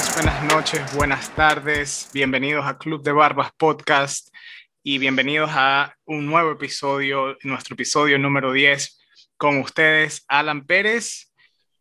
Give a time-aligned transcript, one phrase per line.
[0.00, 2.10] días, buenas noches, buenas tardes.
[2.12, 4.34] Bienvenidos a Club de Barbas Podcast
[4.82, 8.98] y bienvenidos a un nuevo episodio, nuestro episodio número 10
[9.36, 11.32] con ustedes, Alan Pérez.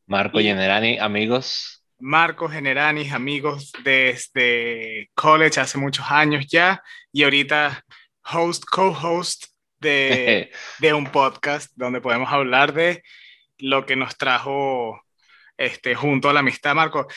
[0.05, 1.83] Marco Generani, amigos.
[1.99, 6.81] Marco Generani, amigos desde college hace muchos años ya
[7.13, 7.85] y ahorita
[8.33, 9.45] host, co-host
[9.79, 13.01] de, de un podcast donde podemos hablar de
[13.59, 15.01] lo que nos trajo
[15.57, 17.07] este, junto a la amistad, Marco.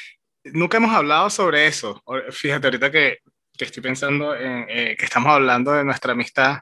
[0.44, 2.02] Nunca hemos hablado sobre eso.
[2.30, 3.18] Fíjate, ahorita que,
[3.56, 6.60] que estoy pensando en eh, que estamos hablando de nuestra amistad,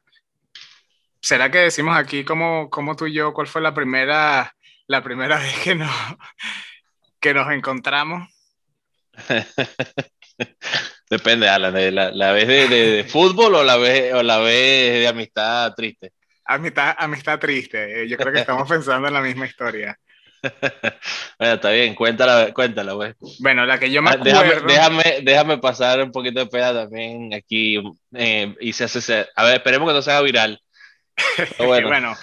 [1.21, 4.55] ¿será que decimos aquí como, como tú y yo, cuál fue la primera,
[4.87, 5.91] la primera vez que nos,
[7.21, 8.29] que nos encontramos?
[11.11, 15.09] Depende, Alan, la, la vez de, de, fútbol o la vez, o la vez de
[15.09, 16.13] amistad triste.
[16.45, 18.09] Amistad, amistad triste.
[18.09, 19.99] Yo creo que estamos pensando en la misma historia.
[21.39, 23.15] Bueno, está bien, cuéntala, cuéntala, güey.
[23.41, 24.67] Bueno, la que yo me acuerdo...
[24.67, 27.83] Déjame, déjame, pasar un poquito de pena también aquí.
[28.15, 29.27] Eh, y se hace...
[29.37, 30.61] A ver, esperemos que no sea viral.
[31.59, 31.89] Bueno.
[31.89, 32.17] bueno,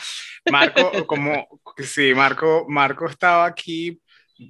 [0.51, 1.47] Marco, como...
[1.77, 3.99] Sí, Marco, Marco estaba aquí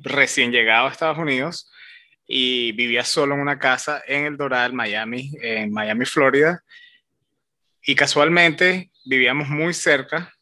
[0.03, 1.69] recién llegado a Estados Unidos
[2.25, 6.63] y vivía solo en una casa en el Doral, Miami, en Miami, Florida.
[7.81, 10.33] Y casualmente vivíamos muy cerca.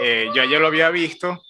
[0.00, 1.42] Eh, yo ya lo había visto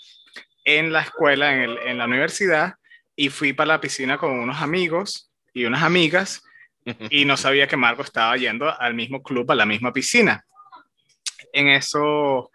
[0.76, 2.74] en la escuela, en, el, en, la universidad,
[3.16, 6.42] y fui para la piscina con unos amigos y unas amigas,
[7.10, 10.44] y no sabía que Marco estaba yendo al mismo club, a la misma piscina.
[11.52, 12.50] En eso,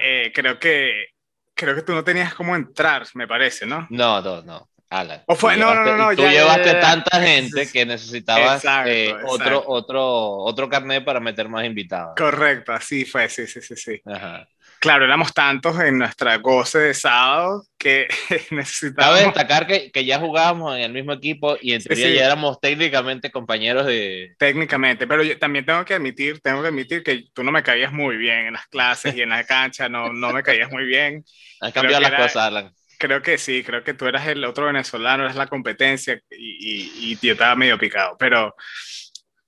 [0.00, 1.08] eh, creo que
[1.54, 3.86] creo que tú no tenías cómo entrar, me parece, ¿no?
[3.90, 4.68] No, no, no.
[4.90, 5.22] Alan.
[5.26, 8.90] O fue, no, no, no, Tú ya, llevaste ya, ya, tanta gente que necesitabas exacto,
[8.90, 9.28] eh, exacto.
[9.28, 12.14] otro, otro, otro carnet para meter más invitados.
[12.16, 14.00] Correcto, así fue, sí, sí, sí, sí.
[14.04, 14.46] Ajá.
[14.84, 18.06] Claro, éramos tantos en nuestra goce de sábado que
[18.50, 19.18] necesitábamos...
[19.18, 22.18] Cabe destacar que, que, ya jugábamos en el mismo equipo y en teoría sí, sí.
[22.18, 24.34] ya éramos técnicamente compañeros de...
[24.38, 27.94] Técnicamente, pero yo también tengo que admitir, tengo que admitir que tú no me caías
[27.94, 31.24] muy bien en las clases y en la cancha, no, no me caías muy bien.
[31.62, 32.70] Han cambiado las era, cosas, Alan.
[32.98, 37.12] Creo que sí, creo que tú eras el otro venezolano, eras la competencia y, y,
[37.12, 38.54] y yo estaba medio picado, pero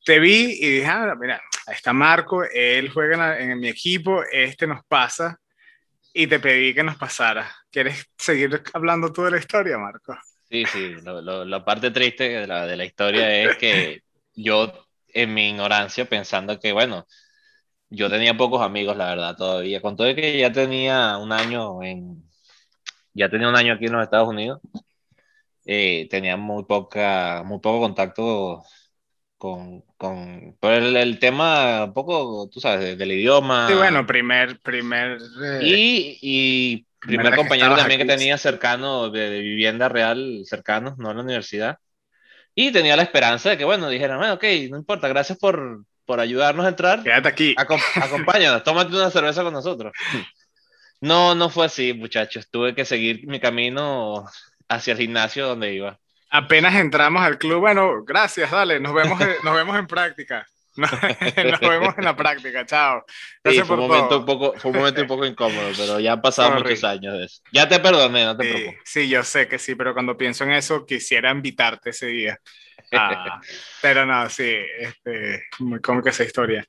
[0.07, 4.23] te vi y dije, ah, mira, ahí está Marco, él juega en, en, mi equipo,
[4.31, 5.41] este nos pasa,
[6.15, 7.53] y te pedí que nos pasara.
[7.73, 10.17] ¿Quieres seguir hablando tú de la historia, Marco?
[10.49, 14.03] Sí, sí, lo, lo, la parte triste de la, de la historia es que
[14.33, 14.73] yo,
[15.09, 17.05] en mi ignorancia, pensando que, bueno,
[17.91, 22.23] yo tenía pocos amigos, la verdad, todavía, con todo que ya tenía un año en,
[23.13, 24.61] ya tenía un año aquí en los Estados Unidos,
[25.65, 28.63] eh, tenía muy poca, muy poco contacto
[29.39, 33.69] con, con por el, el, tema un poco, tú sabes, del idioma.
[33.69, 35.19] Sí, bueno, primer, primer...
[35.43, 38.09] Eh, y, y primer compañero que también aquí.
[38.09, 41.79] que tenía cercano, de, de, vivienda real, cercano, no en la universidad.
[42.55, 46.21] Y tenía la esperanza de que, bueno, dijeran, bueno, ok, no importa, gracias por, por
[46.21, 47.03] ayudarnos a entrar.
[47.03, 47.55] Quédate aquí.
[47.59, 49.93] Acom acompáñanos, tómate una cerveza con nosotros.
[51.01, 52.49] No, no fue así, muchachos.
[52.51, 54.25] Tuve que seguir mi camino
[54.67, 56.01] hacia el gimnasio donde iba
[56.37, 60.47] apenas entramos al club, bueno, gracias, dale, nos vemos, nos vemos en práctica.
[60.77, 63.03] Nos, nos vemos en la práctica, chao.
[63.43, 64.19] Gracias sí, fue, por un momento todo.
[64.19, 66.63] Un poco, fue un momento un poco incómodo, pero ya han pasado Sorry.
[66.65, 67.41] muchos años de eso.
[67.51, 68.81] Ya te perdoné, no te sí, preocupes.
[68.85, 72.39] Sí, yo sé que sí, pero cuando pienso en eso, quisiera invitarte ese día.
[72.93, 73.41] Ah,
[73.81, 76.63] pero no, sí, este, muy cómica esa historia.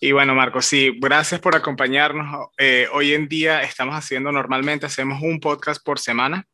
[0.00, 2.48] Y bueno, Marco, sí, gracias por acompañarnos.
[2.56, 6.46] Eh, hoy en día estamos haciendo, normalmente hacemos un podcast por semana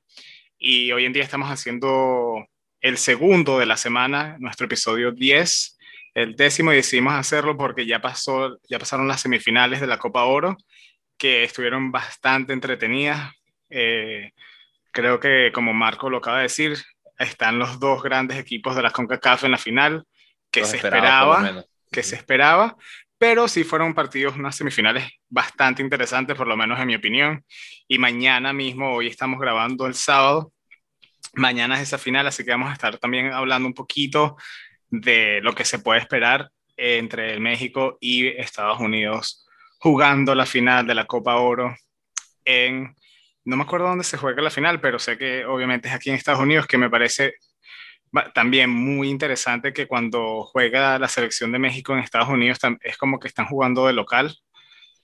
[0.58, 2.46] y hoy en día estamos haciendo
[2.80, 5.78] el segundo de la semana, nuestro episodio 10,
[6.14, 10.24] el décimo, y decidimos hacerlo porque ya, pasó, ya pasaron las semifinales de la Copa
[10.24, 10.56] Oro,
[11.18, 13.32] que estuvieron bastante entretenidas.
[13.70, 14.32] Eh,
[14.92, 16.76] creo que, como Marco lo acaba de decir,
[17.18, 20.04] están los dos grandes equipos de la CONCACAF en la final,
[20.50, 22.76] que los se esperaba, que se esperaba,
[23.18, 27.44] pero sí fueron partidos, unas semifinales bastante interesantes, por lo menos en mi opinión.
[27.88, 30.52] Y mañana mismo, hoy estamos grabando el sábado,
[31.34, 34.36] mañana es esa final, así que vamos a estar también hablando un poquito
[34.88, 39.46] de lo que se puede esperar entre México y Estados Unidos
[39.78, 41.74] jugando la final de la Copa Oro
[42.44, 42.94] en,
[43.44, 46.16] no me acuerdo dónde se juega la final, pero sé que obviamente es aquí en
[46.16, 47.34] Estados Unidos, que me parece
[48.34, 53.18] también muy interesante que cuando juega la selección de México en Estados Unidos es como
[53.18, 54.36] que están jugando de local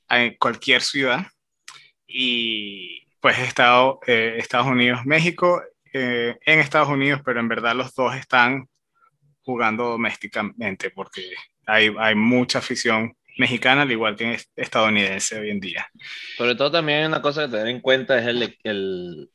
[0.09, 1.27] en cualquier ciudad
[2.07, 5.63] y pues estado, eh, Estados Unidos, México,
[5.93, 8.69] eh, en Estados Unidos, pero en verdad los dos están
[9.43, 11.33] jugando domésticamente porque
[11.67, 15.89] hay, hay mucha afición mexicana, al igual que estadounidense hoy en día.
[16.37, 19.31] Sobre todo también una cosa que tener en cuenta es el, el,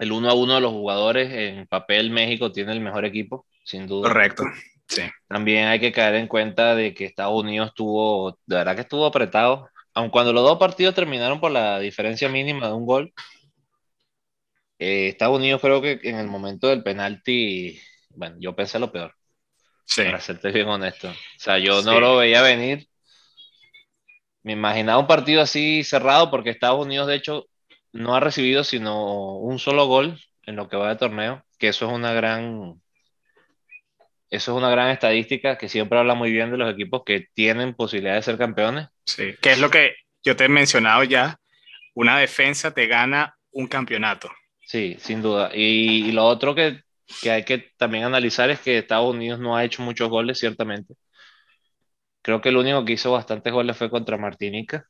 [0.00, 3.86] el uno a uno de los jugadores, en papel México tiene el mejor equipo, sin
[3.86, 4.08] duda.
[4.08, 4.44] Correcto.
[4.88, 5.02] Sí.
[5.28, 9.04] También hay que caer en cuenta de que Estados Unidos estuvo, de verdad que estuvo
[9.04, 13.12] apretado, aun cuando los dos partidos terminaron por la diferencia mínima de un gol.
[14.78, 19.14] Eh, Estados Unidos creo que en el momento del penalti, bueno, yo pensé lo peor.
[19.84, 20.04] Sí.
[20.04, 21.10] Para serte bien honesto.
[21.10, 22.88] O sea, yo no lo veía venir.
[24.42, 27.49] Me imaginaba un partido así cerrado porque Estados Unidos, de hecho,
[27.92, 31.86] no ha recibido sino un solo gol en lo que va de torneo, que eso
[31.86, 32.80] es una gran,
[34.30, 37.74] eso es una gran estadística que siempre habla muy bien de los equipos que tienen
[37.74, 38.88] posibilidad de ser campeones.
[39.04, 41.38] Sí, que es lo que yo te he mencionado ya,
[41.94, 44.30] una defensa te gana un campeonato.
[44.64, 45.50] Sí, sin duda.
[45.52, 46.82] Y, y lo otro que,
[47.20, 50.94] que, hay que también analizar es que Estados Unidos no ha hecho muchos goles, ciertamente.
[52.22, 54.86] Creo que el único que hizo bastantes goles fue contra Martinica.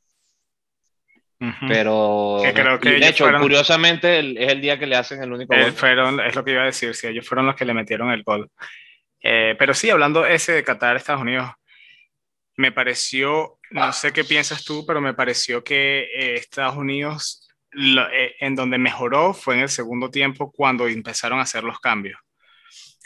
[1.67, 5.33] Pero, que creo que de hecho, curiosamente, el, es el día que le hacen el
[5.33, 5.73] único eh, gol.
[5.73, 8.23] Fueron, es lo que iba a decir, sí, ellos fueron los que le metieron el
[8.23, 8.51] gol.
[9.23, 11.51] Eh, pero sí, hablando ese de Qatar, Estados Unidos,
[12.57, 18.07] me pareció, no sé qué piensas tú, pero me pareció que eh, Estados Unidos, lo,
[18.11, 22.21] eh, en donde mejoró fue en el segundo tiempo cuando empezaron a hacer los cambios.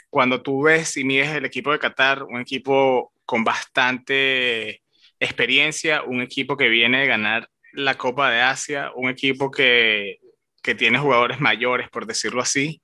[0.09, 4.81] Cuando tú ves y mides el equipo de Qatar, un equipo con bastante
[5.19, 10.19] experiencia, un equipo que viene de ganar la Copa de Asia, un equipo que,
[10.61, 12.81] que tiene jugadores mayores, por decirlo así,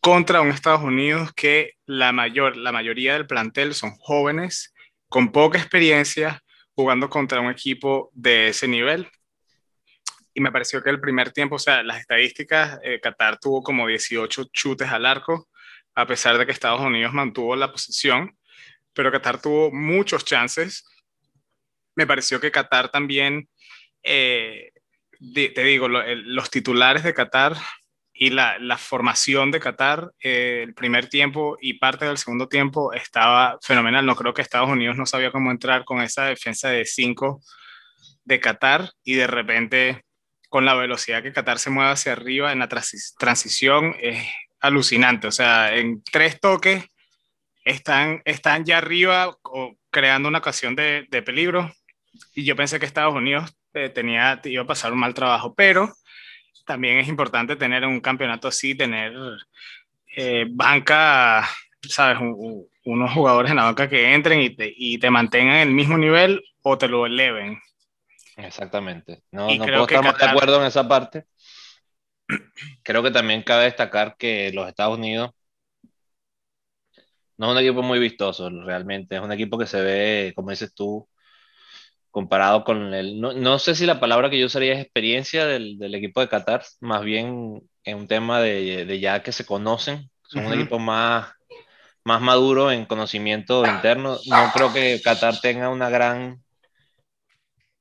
[0.00, 4.74] contra un Estados Unidos que la, mayor, la mayoría del plantel son jóvenes,
[5.08, 6.42] con poca experiencia,
[6.74, 9.08] jugando contra un equipo de ese nivel.
[10.34, 13.86] Y me pareció que el primer tiempo, o sea, las estadísticas, eh, Qatar tuvo como
[13.86, 15.48] 18 chutes al arco,
[15.94, 18.36] a pesar de que Estados Unidos mantuvo la posición,
[18.92, 20.84] pero Qatar tuvo muchos chances.
[21.94, 23.48] Me pareció que Qatar también
[24.06, 24.72] eh,
[25.34, 27.56] te digo, los titulares de Qatar
[28.12, 32.92] y la, la formación de Qatar, eh, el primer tiempo y parte del segundo tiempo
[32.92, 34.06] estaba fenomenal.
[34.06, 37.42] No creo que Estados Unidos no sabía cómo entrar con esa defensa de 5
[38.24, 40.02] de Qatar y de repente
[40.48, 44.26] con la velocidad que Qatar se mueve hacia arriba en la transi transición es
[44.60, 45.26] alucinante.
[45.26, 46.84] O sea, en tres toques
[47.64, 51.70] están, están ya arriba o creando una ocasión de, de peligro.
[52.34, 55.92] Y yo pensé que Estados Unidos eh, tenía, iba a pasar un mal trabajo, pero
[56.64, 59.12] también es importante tener un campeonato así, tener
[60.16, 61.48] eh, banca,
[61.82, 62.18] ¿sabes?
[62.20, 65.98] Un, unos jugadores en la banca que entren y te, y te mantengan el mismo
[65.98, 67.58] nivel o te lo eleven.
[68.36, 69.22] Exactamente.
[69.30, 71.24] No, no puedo estar más de acuerdo en esa parte.
[72.82, 75.30] Creo que también cabe destacar que los Estados Unidos
[77.38, 79.16] no es un equipo muy vistoso, realmente.
[79.16, 81.08] Es un equipo que se ve, como dices tú,
[82.16, 83.20] comparado con el...
[83.20, 86.30] No, no, sé si la palabra que yo usaría es experiencia del, del equipo de
[86.30, 90.48] Qatar, más bien en un tema de, de ya que se conocen, son uh -huh.
[90.48, 91.30] un equipo más,
[92.04, 94.16] más maduro en conocimiento interno.
[94.24, 96.42] No creo que Qatar tenga una gran,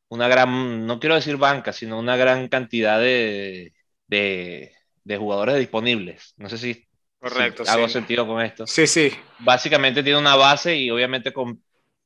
[0.10, 3.72] una gran, no quiero decir banca, sino una gran cantidad de,
[4.08, 4.74] de,
[5.06, 6.34] de jugadores disponibles.
[6.36, 6.86] No sé si,
[7.22, 8.68] Correcto, si hago sentido con esto.
[8.68, 9.14] Sí, sí.
[9.40, 11.64] Básicamente tiene una base y obviamente con,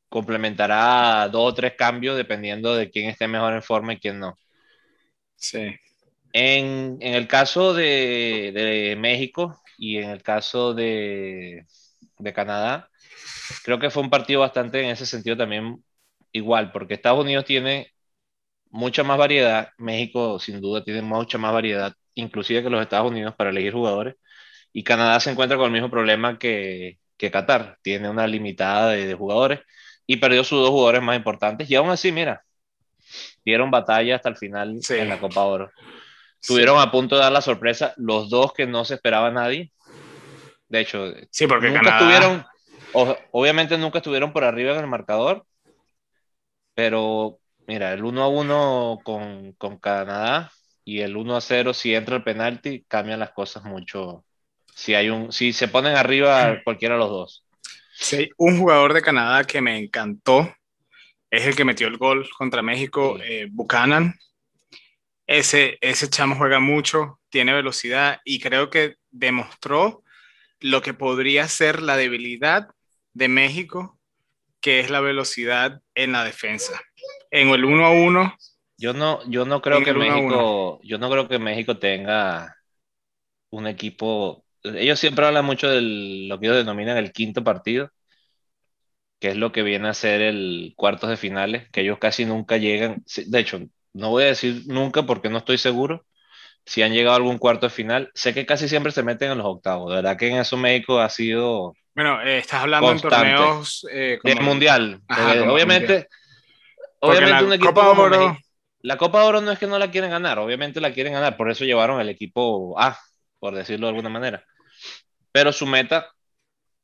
[0.10, 4.38] complementará dos o tres cambios dependiendo de quién esté mejor en forma y quién no.
[5.36, 5.76] Sí.
[6.34, 11.66] En, en el caso de, de, México y en el caso de,
[12.20, 12.90] de, Canadá,
[13.64, 15.84] creo que fue un partido bastante en ese sentido también
[16.32, 17.92] igual, porque Estados Unidos tiene
[18.72, 23.36] mucha más variedad, México sin duda tiene mucha más variedad, inclusive que los Estados Unidos
[23.36, 24.16] para elegir jugadores,
[24.74, 29.08] y Canadá se encuentra con el mismo problema que, que Qatar, tiene una limitada de,
[29.08, 29.62] de jugadores
[30.10, 31.70] y perdió sus dos jugadores más importantes.
[31.70, 32.44] Y aún así, mira,
[33.46, 34.96] dieron batalla hasta el final sí.
[34.96, 35.72] en la Copa Oro.
[36.42, 36.88] Estuvieron sí.
[36.88, 39.72] a punto de dar la sorpresa los dos que no se esperaba nadie.
[40.68, 41.98] De hecho, sí, porque nunca Canadá...
[42.00, 42.46] estuvieron,
[42.94, 45.46] o, obviamente nunca estuvieron por arriba en el marcador,
[46.74, 47.38] pero
[47.68, 50.52] mira, el 1 a 1 con, con Canadá
[50.84, 54.26] y el 1 a 0 si entra el penalti, cambian las cosas mucho.
[54.74, 57.46] Si, hay un, si se ponen arriba cualquiera de los dos.
[58.02, 60.54] Sí, un jugador de Canadá que me encantó
[61.30, 64.16] es el que metió el gol contra México, eh, Buchanan.
[65.28, 70.04] Ese, ese chamo juega mucho, tiene velocidad y creo que demostró
[70.60, 72.70] lo que podría ser la debilidad
[73.14, 74.00] de México,
[74.62, 76.82] que es la velocidad en la defensa.
[77.32, 78.38] En el 1 a 1.
[78.78, 82.56] Yo no, yo no creo que México, yo no creo que México tenga
[83.50, 84.46] un equipo
[84.76, 87.92] ellos siempre hablan mucho de lo que ellos denominan el quinto partido,
[89.20, 92.58] que es lo que viene a ser el cuartos de finales, que ellos casi nunca
[92.58, 93.04] llegan.
[93.28, 93.60] De hecho,
[93.94, 96.06] no voy a decir nunca porque no estoy seguro.
[96.66, 98.12] si han llegado a algún cuarto de final.
[98.14, 99.90] Sé que casi siempre se meten en los octavos.
[99.90, 101.74] De verdad que en eso México ha sido.
[101.96, 103.88] Bueno, eh, estás hablando en torneos.
[103.92, 104.42] Eh, como...
[104.42, 105.02] mundial.
[105.50, 106.08] obviamente,
[107.00, 108.38] obviamente un equipo Copa Oro...
[108.82, 111.52] La Copa Oro no es que no la quieren ganar, obviamente la quieren ganar, por
[111.52, 112.98] eso llevaron el equipo A,
[113.38, 114.46] por decirlo de alguna manera.
[115.32, 116.12] Pero su meta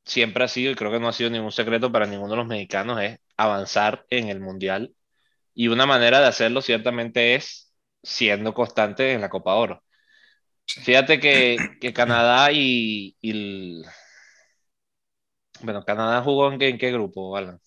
[0.04, 2.46] siempre ha sido, y creo que no ha sido ningún secreto para ninguno de los
[2.46, 4.94] mexicanos, es avanzar en el Mundial.
[5.54, 9.82] Y una manera de hacerlo ciertamente es siendo constante en la Copa Oro.
[10.66, 13.16] Fíjate que, que Canadá y,
[15.60, 17.60] Bueno, Canadá jugó en qué, grupo, Alan?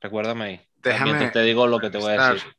[0.00, 0.60] Recuérdame ahí.
[0.76, 2.55] Déjame te digo lo que te voy a decir.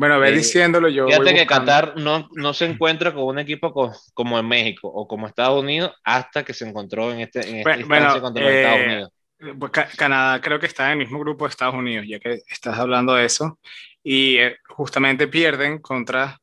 [0.00, 1.06] Bueno, ve eh, diciéndolo yo.
[1.06, 3.70] Fíjate que Qatar no, no, se encuentra con un equipo
[4.14, 7.86] como en México o como Estados Unidos hasta que se encontró en este en esta
[7.86, 9.12] bueno, contra los Estados eh, Unidos.
[9.58, 12.78] Pues, Canadá creo que está en el mismo grupo de Estados Unidos, ya que estás
[12.78, 13.58] hablando de eso,
[14.02, 16.40] y eh, justamente pierden contra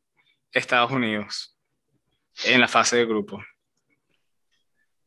[0.52, 1.58] Estados Unidos
[2.46, 3.44] en la fase de grupo.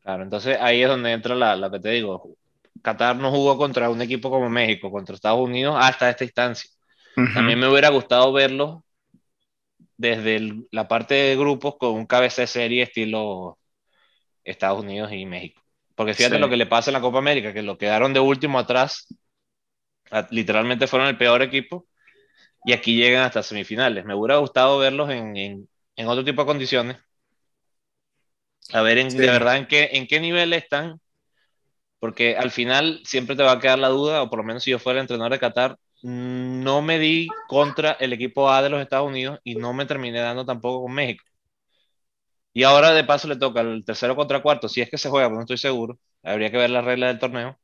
[0.02, 2.35] Claro, entonces ahí es donde entra la, la que te digo.
[2.83, 6.69] Qatar no jugó contra un equipo como México, contra Estados Unidos hasta esta instancia.
[7.17, 8.85] A mí me hubiera gustado verlo
[9.97, 13.59] desde la parte de grupos con un cabeza de serie estilo
[14.45, 15.62] Estados Unidos y México.
[15.95, 18.59] Porque fíjate lo que le pasa en la Copa América, que lo quedaron de último
[18.59, 19.07] atrás,
[20.31, 21.87] literalmente fueron el peor equipo,
[22.64, 24.05] y aquí llegan hasta semifinales.
[24.05, 26.97] Me hubiera gustado verlos en, en, otro tipo de condiciones.
[28.73, 31.00] A ver de verdad en qué, en qué nivel están,
[31.99, 34.71] porque al final siempre te va a quedar la duda, o por lo menos si
[34.71, 38.80] yo fuera el entrenador de Qatar, no me di contra el equipo A de los
[38.80, 41.25] Estados Unidos y no me terminé dando tampoco con México.
[42.52, 45.28] Y ahora de paso le toca el tercero contra cuarto, si es que se juega,
[45.28, 47.59] pues no estoy seguro, habría que ver las reglas del torneo.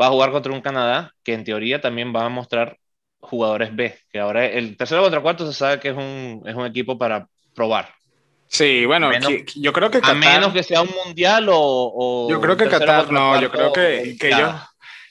[0.00, 2.78] Va a jugar contra un Canadá que en teoría también va a mostrar
[3.20, 6.66] jugadores B, que ahora el tercero contra cuarto se sabe que es un, es un
[6.66, 7.94] equipo para probar.
[8.46, 9.10] Sí, bueno,
[9.56, 12.28] yo creo que Qatar, A menos que sea un mundial o...
[12.28, 14.52] yo creo que Qatar, no, yo creo que, que ellos,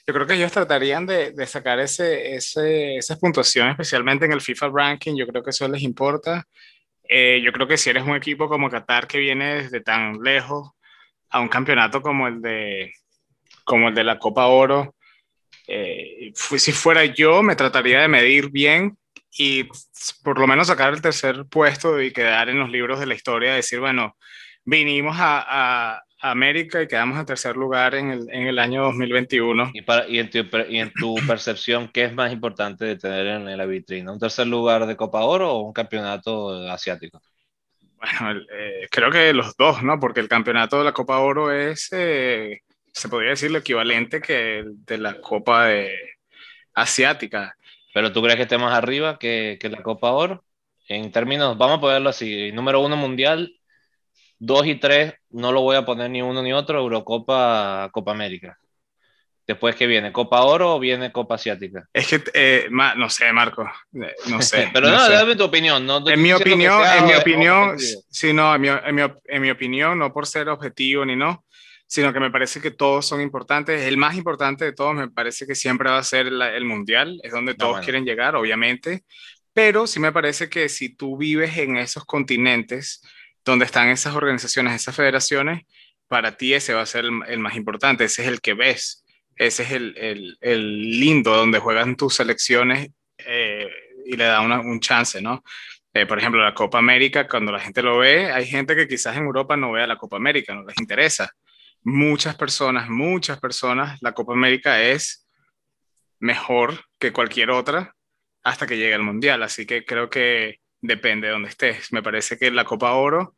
[0.06, 4.40] yo creo que ellos tratarían de, de sacar ese, ese, esas puntuaciones, especialmente en el
[4.40, 6.46] FIFA Ranking, yo creo que eso les importa.
[7.08, 10.70] Eh, yo creo que si eres un equipo como Qatar que viene desde tan lejos
[11.30, 12.92] a un campeonato como el de,
[13.64, 14.94] como el de la Copa Oro,
[15.68, 18.96] eh, si fuera yo, me trataría de medir bien
[19.38, 19.68] y
[20.22, 23.54] por lo menos sacar el tercer puesto y quedar en los libros de la historia,
[23.54, 24.16] decir, bueno,
[24.64, 29.72] vinimos a, a, América y quedamos en tercer lugar en el, en el año 2021.
[29.74, 30.38] ¿Y, para, y, en tu,
[30.68, 34.12] y, en tu, percepción, qué es más importante de tener en la vitrina?
[34.12, 37.20] ¿Un tercer lugar de Copa Oro o un campeonato asiático?
[37.96, 39.98] Bueno, eh, creo que los dos, ¿no?
[39.98, 42.60] Porque el campeonato de la Copa Oro es, eh,
[42.92, 45.92] se podría decir, lo equivalente que de la Copa de,
[46.74, 47.56] asiática.
[47.92, 50.44] ¿Pero tú crees que esté más arriba que, que la Copa Oro?
[50.88, 53.54] En términos, vamos a ponerlo así, número uno mundial,
[54.44, 58.58] 2 y 3 no lo voy a poner ni uno ni otro, Eurocopa, Copa América.
[59.46, 60.12] Después, ¿qué viene?
[60.12, 61.88] ¿Copa Oro o viene Copa Asiática?
[61.92, 63.62] Es que, eh, no sé, Marco,
[63.94, 64.68] eh, no sé.
[64.72, 65.86] Pero no, dame tu opinión.
[65.86, 69.50] No, en mi opinión, en mi opinión, sí, no, en mi, en, mi, en mi,
[69.50, 71.44] opinión, no por ser objetivo ni no,
[71.86, 73.82] sino que me parece que todos son importantes.
[73.82, 77.30] El más importante de todos me parece que siempre va a ser el Mundial, es
[77.30, 79.04] donde todos quieren llegar, obviamente,
[79.52, 83.02] pero sí me parece que si tú vives en esos continentes,
[83.44, 85.64] donde están esas organizaciones, esas federaciones,
[86.08, 89.04] para ti ese va a ser el, más importante, ese es el que ves,
[89.36, 93.70] ese es el, el, lindo donde juegan tus selecciones eh,
[94.04, 95.42] y le da un chance, ¿no?
[95.94, 99.16] Eh, por ejemplo, la Copa América, cuando la gente lo ve, hay gente que quizás
[99.16, 101.30] en Europa no vea la Copa América, no les interesa.
[101.82, 105.28] Muchas personas, muchas personas, la Copa América es
[106.18, 107.94] mejor que cualquier otra
[108.42, 109.42] hasta que llegue al Mundial.
[109.42, 111.92] Así que creo que depende de dónde estés.
[111.92, 113.34] Me parece que la Copa Oro,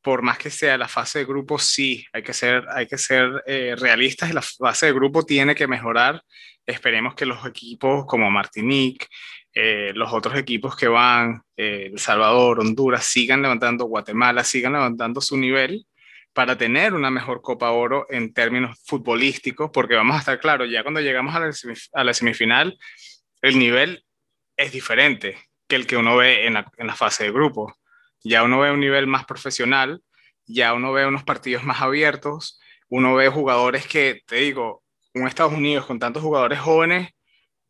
[0.00, 3.42] por más que sea la fase de grupo, sí, hay que ser, hay que ser
[3.46, 6.22] eh, realistas y la fase de grupo tiene que mejorar.
[6.64, 9.06] Esperemos que los equipos como Martinique,
[9.52, 15.20] eh, los otros equipos que van, eh, El Salvador, Honduras, sigan levantando, Guatemala, sigan levantando
[15.20, 15.86] su nivel
[16.32, 20.82] para tener una mejor Copa Oro en términos futbolísticos, porque vamos a estar claros, ya
[20.82, 21.52] cuando llegamos a la,
[21.94, 22.78] a la semifinal,
[23.42, 24.04] el nivel
[24.56, 25.36] es diferente
[25.68, 27.76] que el que uno ve en la, en la fase de grupo.
[28.22, 30.02] Ya uno ve un nivel más profesional,
[30.46, 35.52] ya uno ve unos partidos más abiertos, uno ve jugadores que, te digo, un Estados
[35.52, 37.10] Unidos con tantos jugadores jóvenes,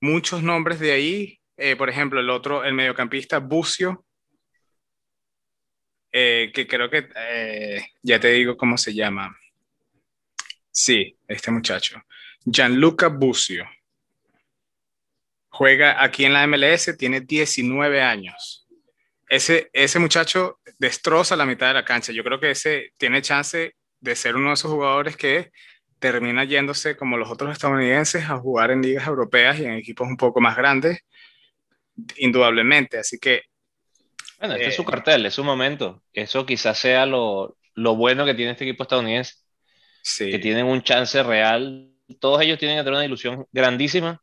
[0.01, 4.05] muchos nombres de ahí, eh, por ejemplo, el otro, el mediocampista Bucio,
[6.13, 9.37] eh, que creo que, eh, ya te digo cómo se llama.
[10.71, 12.03] Sí, este muchacho.
[12.45, 13.67] Gianluca Bucio.
[15.57, 18.67] Juega aquí en la MLS, tiene 19 años.
[19.31, 22.13] ese, ese muchacho destroza la mitad de la cancha.
[22.13, 25.51] Yo creo que ese tiene chance de ser uno de esos jugadores que
[25.99, 30.19] termina yéndose como los otros estadounidenses a jugar en ligas europeas y en equipos un
[30.19, 31.01] poco más grandes,
[32.19, 32.99] indudablemente.
[32.99, 33.41] Así que...
[34.39, 36.03] Bueno, este es su eh, cartel, es su momento.
[36.13, 39.37] Eso quizás sea lo, lo bueno que tiene este equipo estadounidense.
[40.03, 40.31] Sí.
[40.31, 41.91] Que tienen un chance real.
[42.21, 44.23] Todos ellos tienen que tener una ilusión grandísima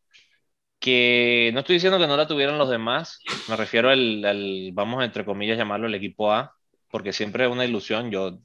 [0.83, 5.23] que no estoy diciendo que no la tuvieran los demás, me refiero al, vamos entre
[5.23, 6.57] comillas llamarlo el equipo A,
[6.91, 8.39] porque siempre es una ilusión, yo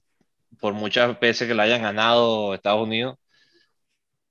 [0.60, 3.16] por muchas veces que la hayan ganado Estados Unidos,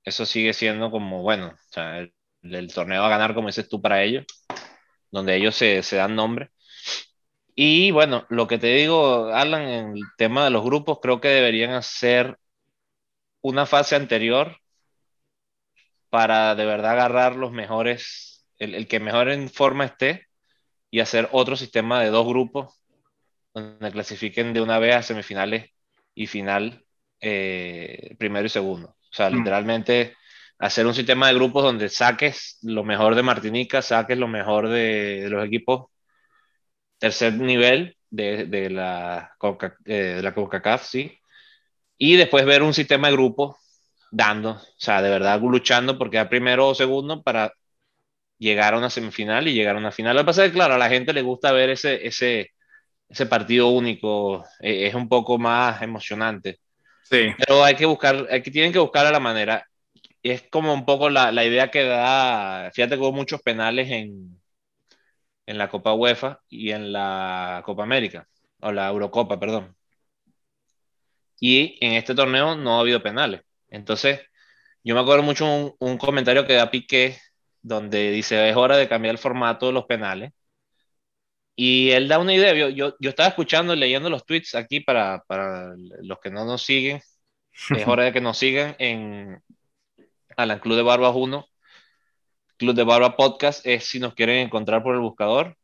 [0.04, 1.98] eso sigue siendo como, bueno, sea,
[2.42, 4.24] el, torneo a ganar, como dices tú, para ellos,
[5.10, 6.50] donde ellos se, se dan nombre.
[7.54, 11.28] Y bueno, lo que te digo, Alan, en el tema de los grupos, creo que
[11.28, 12.38] deberían hacer
[13.42, 14.56] una fase anterior
[16.10, 20.26] para de verdad agarrar los mejores, el, el, que mejor en forma esté
[20.90, 22.82] y hacer otro sistema de dos grupos
[23.54, 25.70] donde clasifiquen de una vez a semifinales
[26.14, 26.84] y final
[27.20, 28.88] eh, primero y segundo.
[28.88, 29.36] O sea, mm.
[29.36, 30.16] literalmente
[30.58, 35.26] hacer un sistema de grupos donde saques lo mejor de Martinica, saques lo mejor de,
[35.28, 35.90] los equipos
[36.98, 41.16] tercer nivel de, de la, Coca, eh, de la CONCACAF, sí.
[41.96, 43.56] Y después ver un sistema de grupos
[44.10, 47.52] dando, o sea, de verdad luchando porque quedar primero o segundo para
[48.38, 50.16] llegar a una semifinal y llegar a una final.
[50.16, 52.52] Lo que pasa es que, claro, a la gente le gusta ver ese, ese,
[53.08, 56.60] ese partido único eh, es un poco más emocionante.
[57.04, 57.32] Sí.
[57.38, 59.66] Pero hay que buscar, hay que, tienen que buscar a la manera.
[60.22, 64.40] Es como un poco la, la idea que da, fíjate que hubo muchos penales en,
[65.46, 68.28] en la Copa UEFA y en la Copa América,
[68.60, 69.74] o la Eurocopa, perdón.
[71.40, 73.40] Y en este torneo no ha habido penales.
[73.70, 74.20] Entonces,
[74.84, 77.18] yo me acuerdo mucho un, un comentario que da Piqué,
[77.62, 80.32] donde dice, es hora de cambiar el formato de los penales
[81.60, 82.54] y él da una idea.
[82.54, 86.44] Yo, yo, yo estaba escuchando y leyendo los tweets aquí para, para, los que no
[86.44, 87.00] nos siguen.
[87.70, 89.42] Es hora de que nos sigan en
[90.36, 91.44] Alan Club de Barbas 1.
[92.58, 95.56] Club de Barba Podcast es si nos quieren encontrar por el buscador.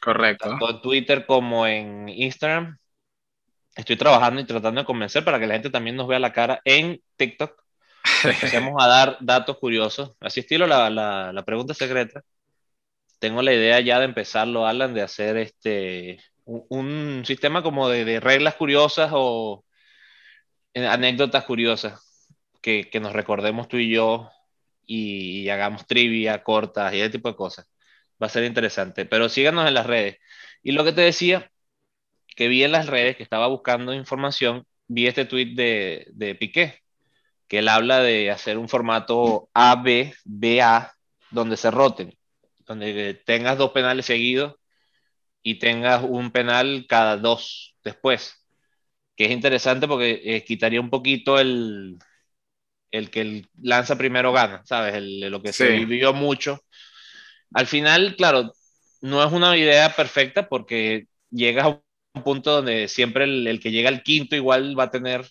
[0.00, 0.48] Correcto.
[0.48, 2.76] Tanto en Twitter como en Instagram.
[3.76, 6.60] Estoy trabajando y tratando de convencer para que la gente también nos vea la cara
[6.64, 7.62] en TikTok.
[8.24, 10.12] Empecemos a dar datos curiosos.
[10.20, 12.22] Así estilo la, la, la pregunta secreta
[13.18, 18.54] tengo la idea ya de empezarlo, Alan, de hacer este un, sistema como de, reglas
[18.54, 19.64] curiosas o
[20.74, 22.00] eh, anécdotas curiosas
[22.62, 24.30] que, nos recordemos tú y yo
[24.86, 27.68] y, hagamos trivia cortas y ese tipo de cosas.
[28.22, 30.18] Va a ser interesante, pero síganos en las redes.
[30.62, 31.50] Y lo que te decía,
[32.36, 36.80] que vi en las redes, que estaba buscando información, vi este tweet de, de Piqué,
[37.48, 40.92] que él habla de hacer un formato A-B-B-A,
[41.32, 42.16] donde se roten
[42.66, 44.56] donde tengas dos penales seguidos
[45.42, 48.44] y tengas un penal cada dos después,
[49.16, 51.98] que es interesante porque eh, quitaría un poquito el,
[52.90, 55.00] el que el lanza primero gana, ¿sabes?
[55.00, 56.60] lo que se vivió mucho.
[57.54, 58.52] Al final, claro,
[59.00, 61.80] no es una idea perfecta porque llegas a
[62.16, 65.24] un punto donde siempre el, que llega al quinto igual va a tener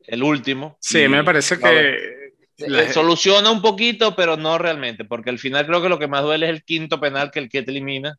[0.00, 0.76] el último.
[0.80, 5.80] Sí, me parece que eh, soluciona un poquito, pero no realmente, porque al final creo
[5.80, 8.18] que lo que más duele es el quinto penal que el que te elimina,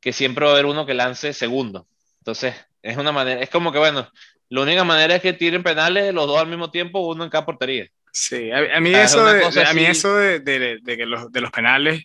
[0.00, 1.86] que siempre va a haber uno que lance segundo.
[2.18, 4.08] Entonces, es una manera, es como que bueno,
[4.48, 7.46] la única manera es que tiren penales los dos al mismo tiempo, uno en cada
[7.46, 7.88] portería.
[8.12, 11.50] Sí, a, mí, eso de, a mí eso de, de, de, que los, de los
[11.50, 12.04] penales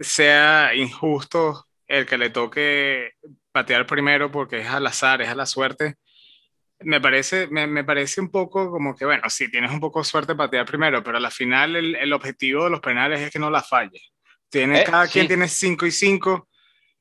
[0.00, 3.12] sea injusto el que le toque
[3.52, 5.96] patear primero porque es al azar, es a la suerte
[6.80, 10.04] me parece, me, me, parece un poco como que, bueno, sí, tienes un poco de
[10.04, 13.50] suerte patear primero, pero al final el, el, objetivo de los penales es que no
[13.50, 14.00] la falle.
[14.48, 16.48] Tiene, eh, cada quien tiene 5 y 5.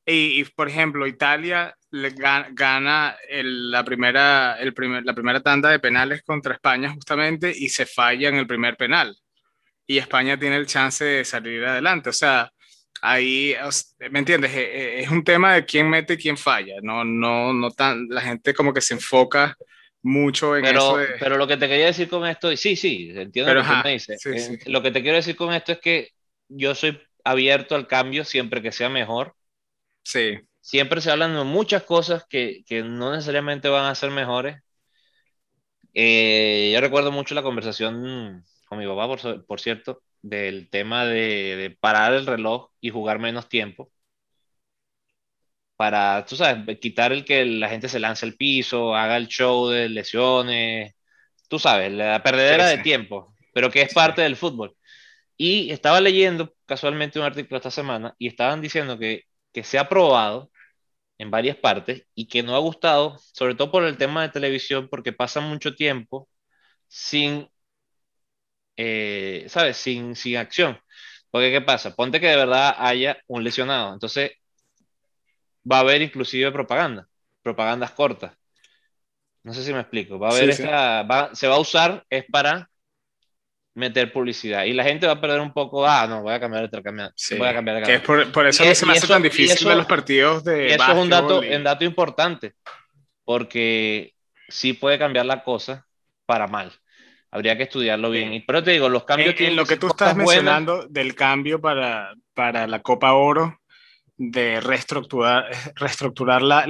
[0.06, 5.42] Y, y, por ejemplo, Italia le gana, gana el, la, primera, el primer, la primera
[5.42, 9.16] tanda de penales contra España justamente y se falla en el primer penal.
[9.86, 12.10] Y España tiene el chance de salir adelante.
[12.10, 12.52] O sea,
[13.02, 13.56] ahí,
[14.12, 14.54] ¿me entiendes?
[14.54, 18.08] E, e, es un tema de quién mete y quién falla, no, no, no tan,
[18.10, 19.58] la gente como que se enfoca
[20.02, 21.14] mucho en pero, eso.
[21.20, 23.92] Pero lo que te quería decir con esto, sí, sí, entiendo lo que tú me
[23.94, 24.26] dices.
[24.26, 26.10] Eh, lo que te quiero decir con esto es que
[26.48, 29.36] yo soy abierto al cambio siempre que sea mejor.
[30.04, 30.40] Sí.
[30.62, 34.58] Siempre se hablan de muchas cosas que, que no necesariamente van a ser mejores.
[35.94, 41.78] Eh, yo recuerdo mucho la conversación con mi papá, por, por cierto, del tema de,
[41.80, 43.92] parar el reloj y jugar menos tiempo.
[45.76, 49.70] Para, tú sabes, quitar el que la gente se lance al piso, haga el show
[49.70, 50.96] de lesiones,
[51.48, 54.76] tú sabes, la perdedera de tiempo, pero que es parte del fútbol.
[55.38, 59.90] Y estaba leyendo casualmente un artículo esta semana y estaban diciendo que, que se ha
[59.90, 60.52] probado
[61.18, 64.88] en varias partes y que no ha gustado, sobre todo por el tema de televisión,
[64.90, 66.30] porque pasa mucho tiempo
[66.88, 67.50] sin,
[68.78, 69.78] eh, ¿sabes?
[69.78, 70.80] Sin, sin acción.
[71.32, 71.96] Porque, ¿qué pasa?
[71.96, 73.94] Ponte que de verdad haya un lesionado.
[73.94, 74.32] Entonces,
[75.70, 77.08] va a haber inclusive propaganda,
[77.42, 78.34] propagandas cortas.
[79.44, 80.20] No sé si me explico.
[80.20, 82.70] Va a haber esta, se va a usar es para
[83.74, 86.68] meter publicidad y la gente va a perder un poco, ah, no, voy a cambiar
[86.68, 89.68] de cambiar, voy a cambiar de por, eso a mí se me hace tan difícil
[89.70, 92.56] los partidos de eso es un dato, un dato importante,
[93.24, 94.16] porque
[94.50, 95.86] sí puede cambiar la cosa
[96.26, 96.74] para mal.
[97.32, 98.44] Habría que estudiarlo bien.
[98.46, 99.36] Pero te digo, los cambios...
[99.40, 103.60] En, lo que tú estás mencionando del cambio para, para la Copa Oro,
[104.16, 106.66] de reestructurar, reestructurar la,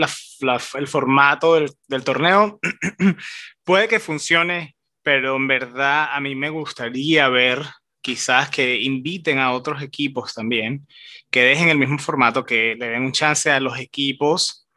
[0.76, 2.60] el formato del, del torneo,
[3.64, 7.64] puede que funcione pero en verdad a mí me gustaría ver
[8.02, 10.86] quizás que inviten a otros equipos también,
[11.32, 14.68] que dejen el mismo formato, que le den un chance a los equipos,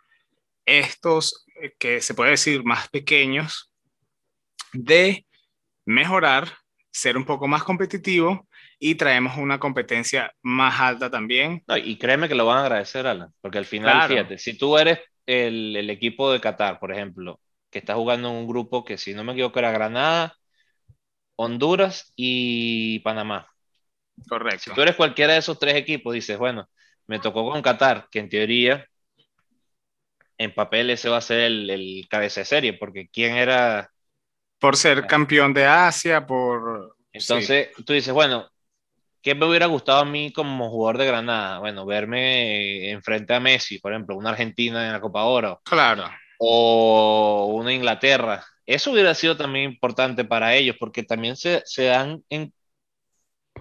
[0.65, 3.73] estos eh, que se puede decir más pequeños,
[4.73, 5.27] de
[5.91, 6.49] mejorar,
[6.91, 8.49] ser un poco más competitivo
[8.79, 11.63] y traemos una competencia más alta también.
[11.85, 15.01] y créeme que lo van a agradecer, Alan, porque al final, fíjate, si tú eres
[15.27, 19.15] el, el, equipo de Qatar, por ejemplo, que está jugando en un grupo que, si
[19.15, 20.37] no me equivoco, era Granada,
[21.37, 23.49] Honduras y Panamá.
[24.29, 24.63] Correcto.
[24.65, 26.69] Si tú eres cualquiera de esos tres equipos, dices, bueno,
[27.07, 28.87] me tocó con Qatar, que en teoría,
[30.39, 33.91] en papel ese va a ser el, el cabeza de serie, porque ¿quién era?
[34.61, 36.97] Por ser campeón de Asia, por...
[37.13, 38.49] Entonces, tú dices, bueno,
[39.23, 41.59] ¿qué me hubiera gustado a mí como jugador de Granada?
[41.59, 45.61] Bueno, verme enfrente a Messi, por ejemplo, una Argentina en la Copa Oro.
[45.65, 46.09] Claro
[46.43, 48.45] o una Inglaterra.
[48.65, 52.55] Eso hubiera sido también importante para ellos, porque también se, se dan en,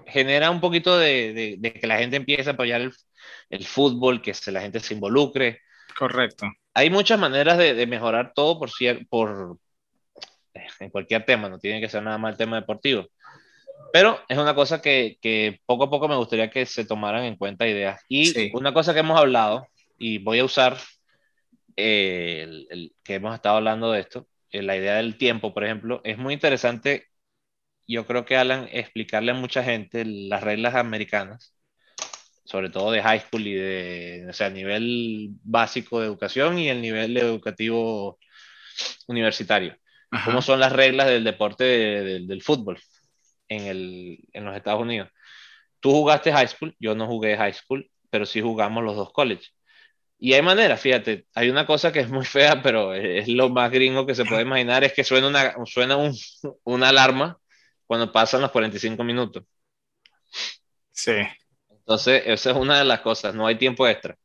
[0.08, 2.94] genera un poquito de, de, que la gente empiece a apoyar el,
[3.50, 5.60] el, fútbol, que se, la gente se involucre.
[5.98, 6.48] Correcto.
[6.74, 8.70] Hay muchas maneras de, de mejorar todo por,
[9.10, 9.58] por
[10.80, 13.08] en cualquier tema, no tiene que ser nada más el tema deportivo.
[13.92, 17.36] Pero es una cosa que, que, poco a poco me gustaría que se tomaran en
[17.36, 18.02] cuenta ideas.
[18.08, 19.68] Y una cosa que hemos hablado,
[19.98, 20.78] y voy a usar
[21.76, 26.18] el, que hemos estado hablando de esto, eh, la idea del tiempo, por ejemplo, es
[26.18, 27.08] muy interesante.
[27.88, 31.56] Yo creo que Alan, explicarle a mucha gente las reglas americanas,
[32.46, 36.82] sobre todo de high school y de, o sea, nivel básico de educación y el
[36.82, 38.20] nivel educativo
[39.08, 39.76] universitario.
[40.26, 42.80] ¿Cómo son las reglas del deporte del fútbol
[43.48, 45.10] en, el, en los Estados Unidos?
[45.80, 49.48] Tú jugaste high school, yo no jugué high school, pero sí jugamos los dos college.
[50.20, 53.72] Y hay maneras, fíjate, hay una cosa que es muy fea, pero es lo más
[53.72, 56.14] gringo que se puede imaginar, es que suena una, suena un,
[56.66, 57.40] una alarma
[57.88, 59.44] cuando pasan los 45 minutos.
[60.92, 61.14] Sí.
[61.70, 64.18] Entonces, esa es una de las cosas, no hay tiempo extra.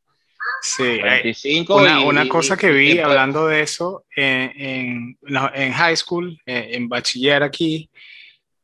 [0.62, 6.70] Sí, 45 una, una cosa que vi hablando de eso en, en, high school, eh,
[6.72, 7.90] en bachiller aquí,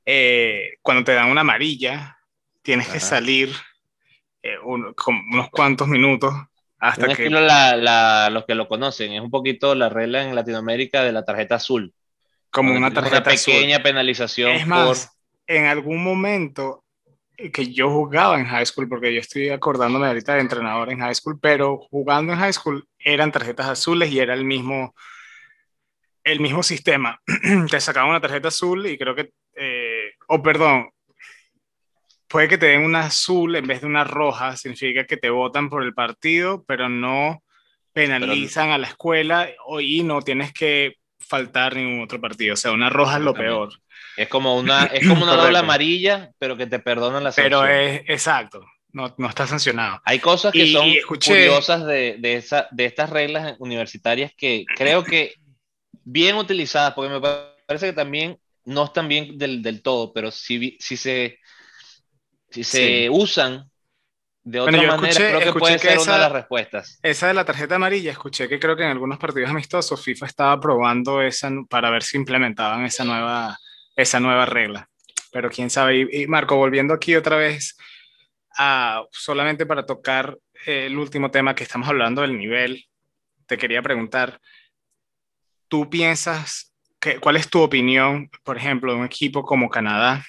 [0.07, 2.19] eh, cuando te dan una amarilla,
[2.63, 3.55] tienes que salir
[4.43, 4.95] eh, unos
[5.51, 6.35] cuantos minutos
[6.79, 7.29] hasta que...
[7.29, 11.93] los que lo conocen, es un poquito la regla en Latinoamérica de la tarjeta azul.
[12.51, 14.53] Como una tarjeta una pequeña penalización.
[14.53, 15.17] Es más,
[15.47, 16.83] en algún momento
[17.53, 21.15] que yo jugaba en high school, porque yo estoy acordándome ahorita de entrenador en high
[21.15, 24.95] school, pero jugando en high school eran tarjetas azules y era el mismo,
[26.25, 27.21] el mismo sistema.
[27.71, 30.91] Te sacaban una tarjeta azul y creo que, eh, o oh, perdón,
[32.29, 35.69] puede que te den una azul en vez de una roja, significa que te votan
[35.69, 37.43] por el partido, pero no
[37.93, 39.51] penalizan a la escuela
[39.81, 42.55] y no tienes que faltar ningún otro partido.
[42.55, 43.73] O sea, una roja es lo peor.
[44.23, 47.63] Es como una, es como una doble amarilla, pero que te perdonan la sanción.
[47.63, 50.01] Pero es exacto, no, no está sancionado.
[50.05, 55.35] Hay cosas que son curiosas de, de, esa, de estas reglas universitarias que creo que
[56.05, 60.77] bien utilizadas, porque me parece que también no están bien del, del todo, pero sí,
[60.81, 61.39] sí se
[62.51, 63.71] si se usan
[64.43, 66.99] de otra manera, creo que puede ser una de las respuestas.
[67.03, 70.61] Esa de la tarjeta amarilla, escuché que creo que en algunos partidos amistosos FIFA estaba
[70.61, 73.59] probando esa para ver si implementaban esa nueva,
[73.97, 74.89] esa nueva regla.
[75.33, 76.09] Pero quién sabe.
[76.11, 77.77] Y, Marco, volviendo aquí otra vez,
[78.57, 82.85] a, solamente para tocar el último tema que estamos hablando del nivel,
[83.47, 84.41] te quería preguntar,
[85.69, 90.25] ¿tú piensas, que, cuál es tu opinión, por ejemplo, de un equipo como Canadá,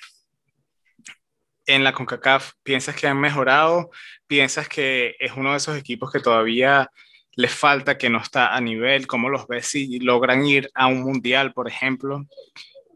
[1.65, 3.91] en la CONCACAF, ¿piensas que han mejorado?
[4.27, 6.89] ¿Piensas que es uno de esos equipos que todavía
[7.35, 9.07] les falta, que no está a nivel?
[9.07, 12.25] ¿Cómo los ves si logran ir a un mundial, por ejemplo?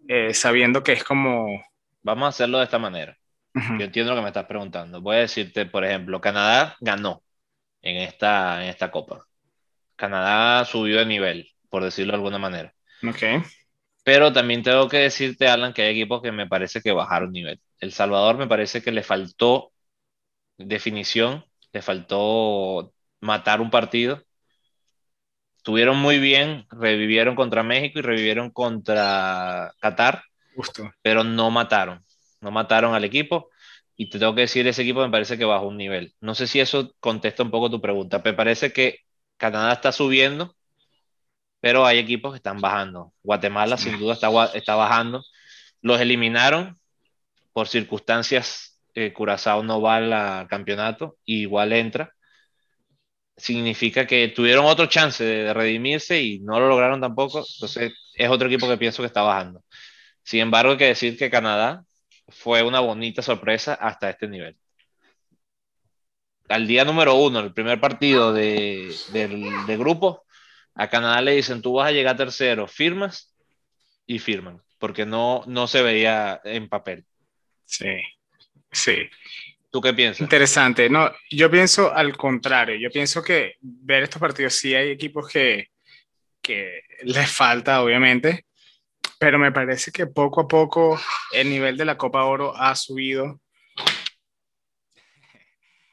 [0.08, 1.64] Eh, sabiendo que es como...
[2.02, 3.18] Vamos a hacerlo de esta manera.
[3.54, 5.02] Yo entiendo lo que me estás preguntando.
[5.02, 7.24] Voy a decirte, por ejemplo, Canadá ganó
[7.82, 9.26] en esta, en esta copa.
[9.96, 12.74] Canadá subió de nivel, por decirlo de alguna manera.
[13.08, 13.24] Ok.
[14.04, 17.60] Pero también tengo que decirte, Alan, que hay equipos que me parece que bajaron nivel.
[17.80, 19.72] El Salvador me parece que le faltó
[20.58, 24.22] definición, le faltó matar un partido.
[25.66, 30.22] Estuvieron muy bien, revivieron contra México y revivieron contra Qatar,
[30.56, 30.94] Justo.
[31.02, 32.06] pero no mataron,
[32.40, 33.50] no mataron al equipo.
[33.96, 36.14] Y te tengo que decir, ese equipo me parece que bajó un nivel.
[36.22, 38.22] No sé si eso contesta un poco tu pregunta.
[38.24, 39.00] Me parece que
[39.38, 40.56] Canadá está subiendo,
[41.60, 43.12] pero hay equipos que están bajando.
[43.24, 45.24] Guatemala sin duda está, está bajando.
[45.82, 46.78] Los eliminaron
[47.54, 48.80] por circunstancias.
[48.94, 52.15] Eh, Curazao no va al campeonato, igual entra.
[53.38, 57.40] Significa que tuvieron otro chance de, redimirse y no lo lograron tampoco.
[57.40, 59.64] Entonces es otro equipo que pienso que está bajando.
[60.24, 61.84] Sin embargo, hay que decir que Canadá
[62.30, 64.58] fue una bonita sorpresa hasta este nivel.
[66.48, 69.28] Al día número uno, el primer partido de, de,
[69.68, 70.26] de grupo,
[70.76, 73.36] a Canadá le dicen, tú vas a llegar tercero, firmas
[74.06, 77.06] y firman, porque no, no se veía en papel.
[77.66, 78.02] Sí,
[78.72, 79.10] sí.
[79.76, 80.22] ¿Tú qué piensas?
[80.22, 80.90] Interesante.
[80.90, 82.78] No, yo pienso al contrario.
[82.78, 85.68] Yo pienso que ver estos partidos sí hay equipos que,
[86.42, 88.46] que les falta, obviamente,
[89.20, 90.98] pero me parece que poco a poco
[91.34, 93.42] el nivel de la Copa Oro ha subido.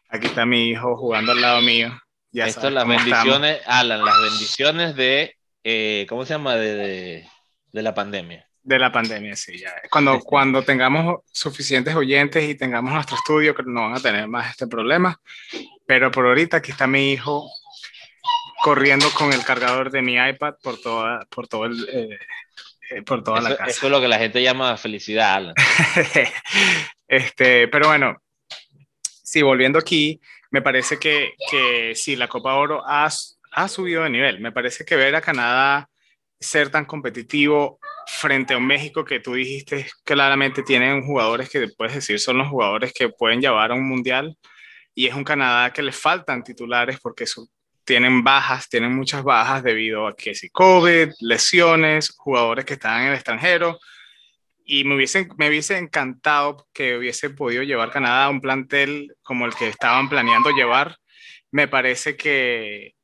[0.09, 1.91] Aquí está mi hijo jugando al lado mío.
[2.31, 3.81] Ya Esto las bendiciones, estamos.
[3.81, 6.55] Alan, las bendiciones de, eh, ¿cómo se llama?
[6.55, 7.29] De, de,
[7.73, 8.49] de, la pandemia.
[8.65, 9.75] De la pandemia, sí, ya.
[9.91, 10.21] Cuando, sí.
[10.25, 14.69] cuando tengamos suficientes oyentes y tengamos nuestro estudio, que no van a tener más este
[14.69, 15.21] problema.
[15.87, 17.51] Pero por ahorita aquí está mi hijo
[18.63, 21.89] corriendo con el cargador de mi iPad por, toda, por todo el...
[21.93, 22.19] Eh,
[23.05, 23.71] por toda eso, la casa.
[23.71, 25.55] Eso es lo que la gente llama felicidad, Alan.
[27.09, 28.23] este, pero bueno,
[28.99, 30.21] sí, volviendo aquí,
[30.51, 33.09] me parece que, que sí, la Copa Oro ha,
[33.53, 34.41] ha subido de nivel.
[34.41, 35.89] Me parece que ver a Canadá
[36.39, 41.95] ser tan competitivo frente a un México que tú dijiste claramente tienen jugadores que puedes
[41.95, 44.37] decir son los jugadores que pueden llevar a un mundial
[44.95, 47.27] y es un Canadá que le faltan titulares porque
[47.85, 53.09] tienen bajas, tienen muchas bajas debido a que si COVID, lesiones, jugadores que están en
[53.09, 53.79] el extranjero.
[54.65, 59.47] Y me hubiese, me hubiese encantado que hubiese podido llevar Canadá a un plantel como
[59.47, 60.97] el que estaban planeando llevar.
[61.51, 62.95] Me parece que,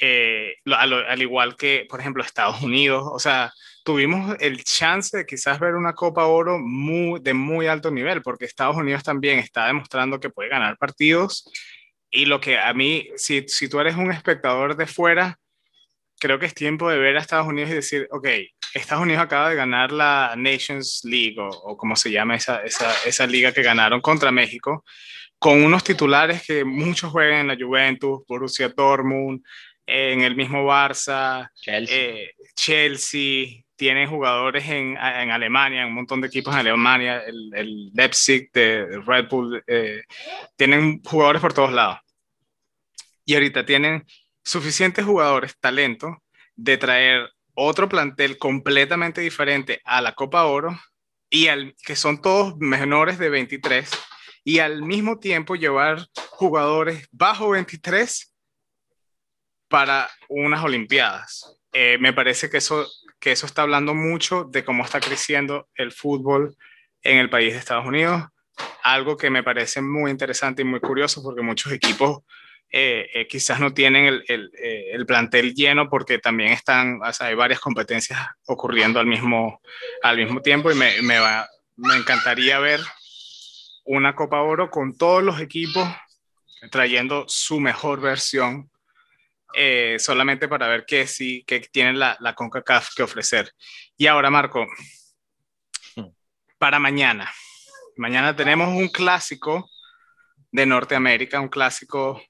[0.00, 3.52] eh, al, al igual que, por ejemplo, Estados Unidos, o sea,
[3.86, 8.44] tuvimos el chance de quizás ver una Copa Oro muy, de muy alto nivel, porque
[8.44, 11.48] Estados Unidos también está demostrando que puede ganar partidos.
[12.10, 15.38] Y lo que a mí, si, si tú eres un espectador de fuera,
[16.18, 18.26] creo que es tiempo de ver a Estados Unidos y decir, ok,
[18.74, 22.92] Estados Unidos acaba de ganar la Nations League o, o como se llama esa, esa,
[23.06, 24.84] esa, liga que ganaron contra México,
[25.38, 29.44] con unos titulares que muchos juegan en la Juventus, Borussia Dortmund,
[29.86, 36.28] en el mismo Barça, Chelsea, eh, Chelsea tienen jugadores en, en, Alemania, un montón de
[36.28, 40.02] equipos en Alemania, el, el Leipzig de Red Bull, eh,
[40.56, 41.98] tienen jugadores por todos lados.
[43.24, 44.04] Y ahorita tienen
[44.42, 46.22] suficientes jugadores, talento,
[46.54, 50.78] de traer otro plantel completamente diferente a la Copa Oro,
[51.28, 53.90] y al, que son todos menores de 23,
[54.44, 58.32] y al mismo tiempo llevar jugadores bajo 23
[59.68, 61.58] para unas Olimpiadas.
[61.72, 62.86] Eh, me parece que eso
[63.18, 66.56] que eso está hablando mucho de cómo está creciendo el fútbol
[67.02, 68.24] en el país de Estados Unidos,
[68.82, 72.22] algo que me parece muy interesante y muy curioso porque muchos equipos
[72.70, 77.24] eh, eh, quizás no tienen el, el, eh, el, plantel lleno porque también están, o
[77.24, 79.60] hay varias competencias ocurriendo al mismo,
[80.02, 82.80] al mismo tiempo y me, me, va, me encantaría ver
[83.84, 85.88] una Copa Oro con todos los equipos
[86.70, 88.68] trayendo su mejor versión
[89.58, 93.50] eh, solamente para ver qué sí, qué tiene la, la CONCACAF que ofrecer.
[93.96, 94.66] Y ahora, Marco,
[96.58, 97.32] para mañana.
[97.96, 99.70] Mañana tenemos un clásico
[100.52, 102.22] de Norteamérica, un clásico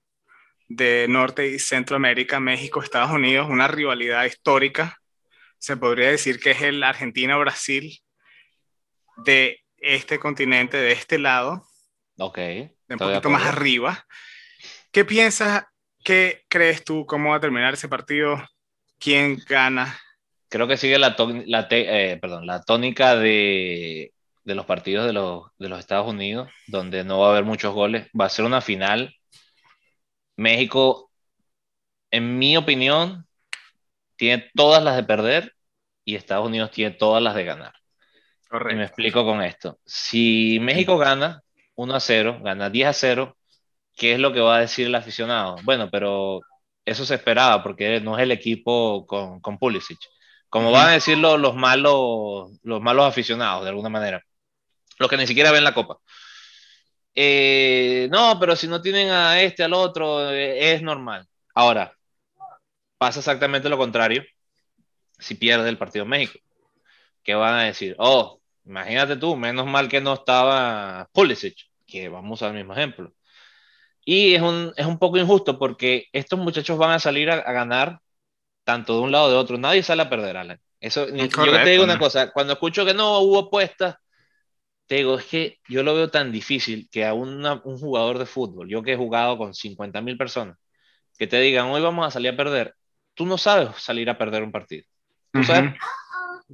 [0.69, 5.01] de Norte y Centroamérica, México, Estados Unidos, una rivalidad histórica.
[5.59, 8.01] Se podría decir que es el Argentina-Brasil
[9.25, 11.67] de este continente, de este lado.
[12.19, 12.37] Ok.
[12.39, 14.07] De un poquito más arriba.
[14.93, 15.65] ¿Qué piensas
[16.07, 17.05] ¿Qué crees tú?
[17.05, 18.41] ¿Cómo va a terminar ese partido?
[18.97, 19.99] ¿Quién gana?
[20.49, 21.17] Creo que sigue la,
[21.47, 24.13] la, eh, perdón, la tónica de,
[24.45, 27.75] de los partidos de los, de los, Estados Unidos, donde no va a haber muchos
[27.75, 28.07] goles.
[28.19, 29.17] Va a ser una final.
[30.37, 31.11] México,
[32.13, 33.27] en mi opinión,
[34.15, 35.57] tiene todas las de perder
[36.05, 37.73] y Estados Unidos tiene todas las de ganar.
[38.49, 38.77] Correcto.
[38.77, 39.81] Y me explico con esto.
[39.85, 41.43] Si México gana
[41.75, 43.37] 1 a 0, gana 10 a 0,
[43.97, 45.57] ¿qué es lo que va a decir el aficionado?
[45.65, 46.43] Bueno, pero
[46.85, 49.99] eso se esperaba porque no es el equipo con, con Pulisic.
[50.49, 54.23] Como van a decir los, malos, los malos aficionados, de alguna manera.
[54.99, 55.99] Los que ni siquiera ven la copa.
[57.15, 61.27] Eh, no, pero si no tienen a este, al otro, eh, es normal.
[61.55, 61.97] Ahora,
[62.99, 64.25] pasa exactamente lo contrario
[65.19, 66.39] si pierde el partido México.
[67.23, 67.97] ¿Qué van a decir?
[67.99, 71.57] Oh, imagínate tú, menos mal que no estaba Pulisic,
[71.87, 73.13] que vamos al mismo ejemplo.
[74.09, 77.99] Y es un, es un poco injusto porque estos muchachos van a salir a, ganar
[78.63, 79.59] tanto de un lado o de otro.
[79.59, 80.61] Nadie sale a perder, Alan.
[80.79, 83.97] Eso, yo te digo una cosa, cuando escucho que no hubo apuestas,
[84.87, 87.43] te digo, es que yo lo veo tan difícil que a un
[87.79, 90.57] jugador de fútbol, yo que he jugado con 50 mil personas,
[91.19, 92.77] que te digan, hoy vamos a salir a perder,
[93.15, 94.85] tú no sabes salir a perder un partido.
[95.33, 95.75] ¿Tú sabes?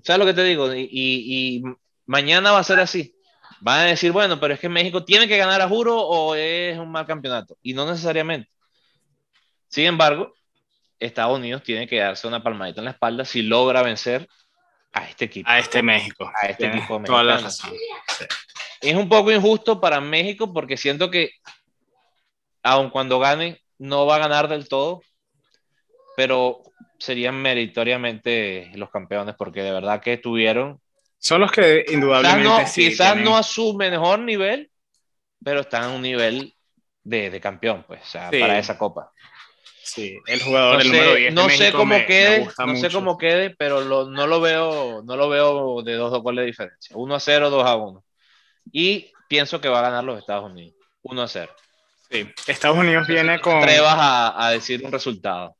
[0.02, 0.74] ¿Sabes lo que te digo?
[0.74, 1.62] Y, y,
[2.06, 3.14] mañana va a ser así.
[3.62, 6.76] Van a decir, bueno, pero es que México tiene que ganar a juro o es
[6.76, 7.56] un mal campeonato.
[7.62, 8.50] Y no necesariamente.
[9.68, 10.34] Sin embargo,
[10.98, 14.28] Estados Unidos tiene que darse una palmadita en la espalda si logra vencer
[14.92, 15.48] a este equipo.
[15.48, 16.28] A este México.
[16.34, 17.48] A este equipo mexicano.
[18.80, 21.30] Es un poco injusto para México porque siento que,
[22.64, 25.02] aun cuando gane, no va a ganar del todo,
[26.16, 26.64] pero
[26.98, 30.81] serían meritoriamente los campeones porque de verdad que tuvieron.
[31.22, 34.72] Son los que indudablemente quizás no, a su mejor nivel,
[35.42, 36.52] pero están en un nivel
[37.04, 39.12] de, de campeón, pues, o sea, para esa copa.
[39.84, 43.84] Sí, el jugador no número 10 No sé cómo quede, no sé cómo quede, pero
[43.84, 46.96] no lo veo, no lo veo de dos, dos goles de diferencia.
[46.96, 48.04] 1 a 0, 2 a 1.
[48.72, 50.74] Y pienso que va a ganar los Estados Unidos.
[51.02, 51.54] 1 a 0.
[52.10, 53.58] Sí, Estados Unidos viene con.
[53.58, 55.56] Atrevas a, a decir un resultado.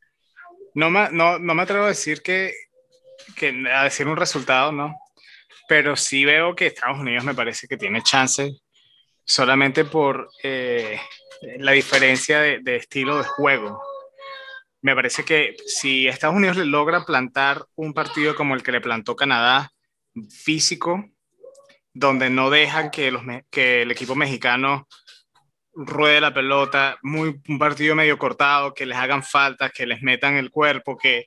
[0.75, 2.53] No me, no, no me atrevo a decir que,
[3.37, 4.97] que, a decir un resultado, ¿no?
[5.69, 8.53] Pero sí veo que Estados Unidos me parece que tiene chance
[9.25, 11.01] solamente por eh,
[11.59, 13.81] la diferencia de, de, estilo de juego.
[14.81, 18.81] Me parece que si Estados Unidos le logra plantar un partido como el que le
[18.81, 19.73] plantó Canadá,
[20.31, 21.05] físico,
[21.95, 24.89] donde no dejan que, los, que el equipo mexicano
[25.75, 30.37] ruede la pelota, muy, un partido medio cortado, que les hagan faltas, que les metan
[30.37, 31.27] el cuerpo, que,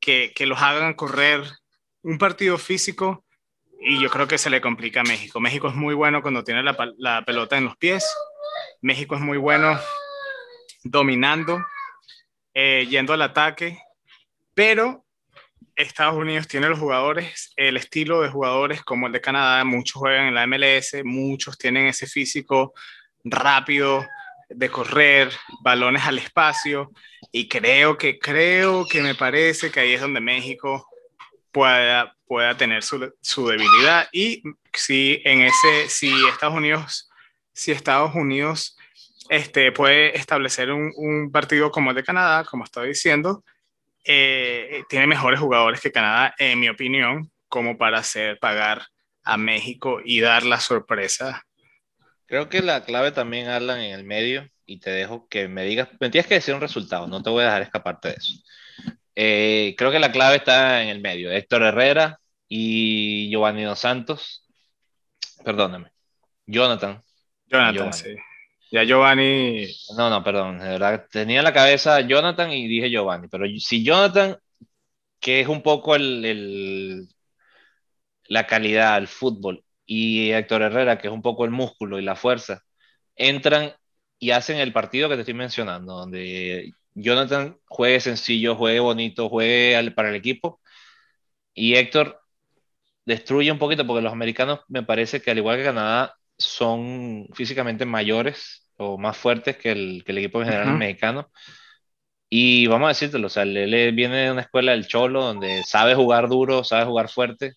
[0.00, 1.42] que, que, los hagan correr.
[2.02, 3.25] Un partido físico
[3.80, 5.40] y yo creo que se le complica a México.
[5.40, 8.04] México es muy bueno cuando tiene la, la pelota en los pies.
[8.80, 9.78] México es muy bueno
[10.82, 11.64] dominando,
[12.54, 13.78] eh, yendo al ataque,
[14.54, 15.04] pero
[15.74, 20.28] Estados Unidos tiene los jugadores, el estilo de jugadores como el de Canadá, muchos juegan
[20.28, 22.72] en la MLS, muchos tienen ese físico
[23.24, 24.06] rápido,
[24.48, 26.92] de correr, balones al espacio,
[27.32, 30.88] y creo que, creo que me parece que ahí es donde México
[31.56, 34.08] pueda, pueda tener su, su debilidad.
[34.12, 34.42] Y
[34.74, 37.08] si en ese, si Estados Unidos,
[37.54, 38.76] si Estados Unidos
[39.30, 43.42] este, puede establecer un, un partido como el de Canadá, como estoy diciendo,
[44.04, 48.88] eh, tiene mejores jugadores que Canadá, en mi opinión, como para hacer pagar
[49.24, 51.42] a México y dar la sorpresa
[52.26, 55.88] Creo que la clave también, Alan, en el medio, y te dejo que me digas,
[56.00, 58.34] me tienes que decir un resultado, no te voy a dejar escaparte de eso.
[59.18, 64.46] Eh, creo que la clave está en el medio, Héctor Herrera y Giovanni Dos Santos.
[65.42, 65.90] Perdóname,
[66.44, 67.02] Jonathan.
[67.46, 68.14] Jonathan, sí.
[68.70, 69.66] Ya Giovanni.
[69.96, 73.82] No, no, perdón, de verdad, tenía en la cabeza Jonathan y dije Giovanni, pero si
[73.82, 74.36] Jonathan,
[75.18, 77.08] que es un poco el, el
[78.28, 82.16] la calidad, el fútbol, y Héctor Herrera, que es un poco el músculo y la
[82.16, 82.62] fuerza,
[83.14, 83.72] entran
[84.18, 89.90] y hacen el partido que te estoy mencionando, donde Jonathan juegue sencillo, juegue bonito, juegue
[89.92, 90.60] para el equipo,
[91.54, 92.20] y Héctor
[93.06, 97.86] destruye un poquito, porque los americanos me parece que al igual que Canadá, son físicamente
[97.86, 101.30] mayores o más fuertes que el, que el equipo en general mexicano.
[102.28, 105.94] Y vamos a decírtelo, o sea, él viene de una escuela del Cholo donde sabe
[105.94, 107.54] jugar duro, sabe jugar fuerte,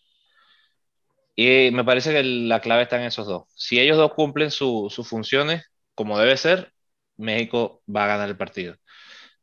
[1.35, 3.43] y me parece que la clave está en esos dos.
[3.55, 5.63] Si ellos dos cumplen sus funciones
[5.95, 6.73] como debe ser,
[7.15, 8.75] México va a ganar el partido.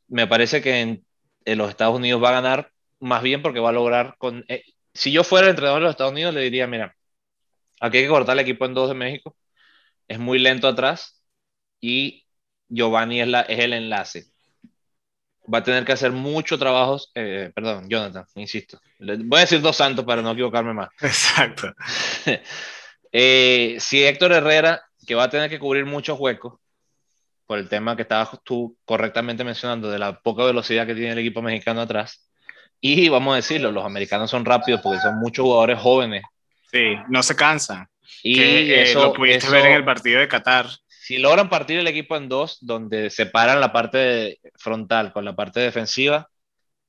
[0.09, 1.05] Me parece que en,
[1.57, 4.45] los Estados Unidos va a ganar más bien porque va a lograr con...
[4.49, 6.97] Eh, si yo fuera el entrenador de los Estados Unidos, le diría, mira,
[7.81, 9.37] aquí hay que cortar el equipo en dos de México.
[10.09, 11.23] Es muy lento atrás
[11.81, 12.27] y
[12.69, 14.27] Giovanni es, la, es el enlace
[15.53, 18.81] va a tener que hacer mucho trabajo, eh, perdón, Jonathan, insisto.
[18.99, 20.89] Voy a decir dos santos para no equivocarme más.
[21.01, 21.73] Exacto.
[23.13, 26.59] eh, si Héctor Herrera, que va a tener que cubrir muchos huecos,
[27.47, 31.19] por el tema que estabas tú correctamente mencionando, de la poca velocidad que tiene el
[31.19, 32.29] equipo mexicano atrás,
[32.81, 36.23] y vamos a decirlo, los americanos son rápidos porque son muchos jugadores jóvenes.
[36.71, 37.89] Sí, no se cansan.
[38.23, 40.67] Y eso, lo pudiste ver en el partido de Qatar.
[40.89, 45.61] si logran partir el equipo en dos, donde separan la parte frontal con la parte
[45.61, 46.29] defensiva,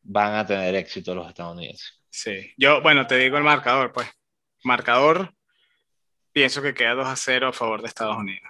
[0.01, 2.01] van a tener éxito los estadounidenses.
[2.09, 4.07] Sí, yo, bueno, te digo el marcador, pues.
[4.63, 5.33] Marcador,
[6.31, 8.49] pienso que queda 2 a 0 a favor de Estados Unidos.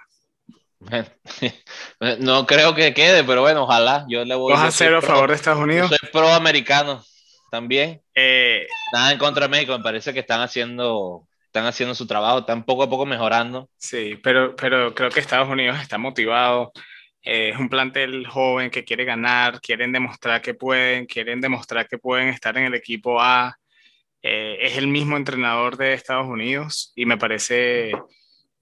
[2.20, 4.06] No creo que quede, pero bueno, ojalá.
[4.08, 5.88] Yo le voy 2 a 0 a favor de Estados Unidos.
[5.88, 7.02] soy pro americano
[7.50, 8.02] también.
[8.14, 12.40] Eh, Nada en contra de México, me parece que están haciendo, están haciendo su trabajo,
[12.40, 13.68] están poco a poco mejorando.
[13.76, 16.72] Sí, pero, pero creo que Estados Unidos está motivado.
[17.22, 21.98] Eh, es un plantel joven que quiere ganar, quieren demostrar que pueden, quieren demostrar que
[21.98, 23.56] pueden estar en el equipo A.
[24.22, 27.92] Eh, es el mismo entrenador de Estados Unidos y me parece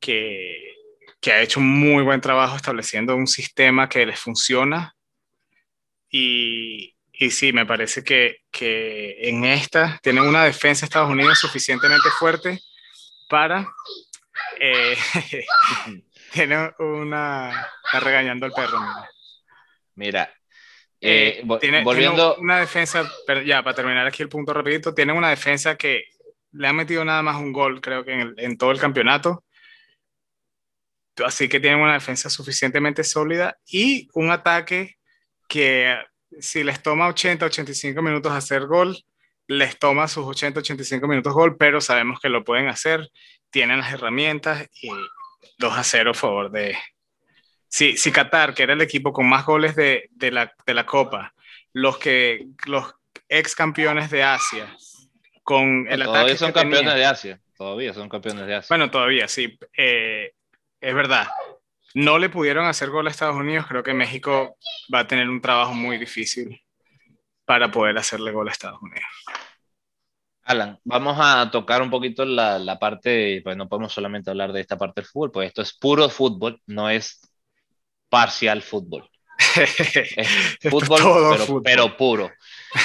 [0.00, 0.75] que,
[1.26, 4.94] que ha hecho un muy buen trabajo estableciendo un sistema que les funciona.
[6.10, 11.38] Y, y sí, me parece que, que en esta tienen una defensa de Estados Unidos
[11.38, 12.60] suficientemente fuerte
[13.28, 13.68] para...
[14.60, 14.96] Eh,
[16.32, 17.68] tiene una...
[17.84, 19.10] Está regañando al perro, mira.
[19.96, 20.30] Mira,
[21.00, 24.94] Eh, eh, tiene, volviendo, tiene una defensa, pero ya para terminar aquí el punto rapidito,
[24.94, 26.04] tiene una defensa que
[26.52, 29.44] le han metido nada más un gol, creo que en, el- en todo el campeonato.
[31.24, 34.96] Así que tienen una defensa suficientemente sólida y un ataque
[35.48, 35.96] que
[36.40, 38.96] si les toma 80, 85 minutos hacer gol,
[39.46, 43.08] les toma sus 80, 85 minutos gol, pero sabemos que lo pueden hacer,
[43.50, 44.90] tienen las herramientas y
[45.58, 46.76] 2 a 0 a favor de,
[47.68, 50.86] si, si Qatar, que era el equipo con más goles de, de, la, de la
[50.86, 51.34] Copa,
[51.72, 52.94] los, que, los
[53.28, 54.74] ex campeones de Asia,
[55.42, 57.40] con el todavía ataque son que campeones de Asia.
[57.56, 58.68] Todavía son campeones de Asia.
[58.68, 60.32] Bueno, todavía sí, eh,
[60.80, 61.28] es verdad.
[61.94, 64.56] No le pudieron hacer gol a Estados Unidos, creo que México
[64.92, 66.60] va a tener un trabajo muy difícil
[67.44, 69.06] para poder hacerle gol a Estados Unidos.
[70.42, 74.60] Alan, vamos a tocar un poquito la, la parte, pues no podemos solamente hablar de
[74.60, 77.20] esta parte del fútbol, pues esto es puro fútbol, no es
[78.08, 79.08] parcial fútbol.
[79.56, 81.62] Es fútbol, pero, fútbol.
[81.62, 82.30] pero puro.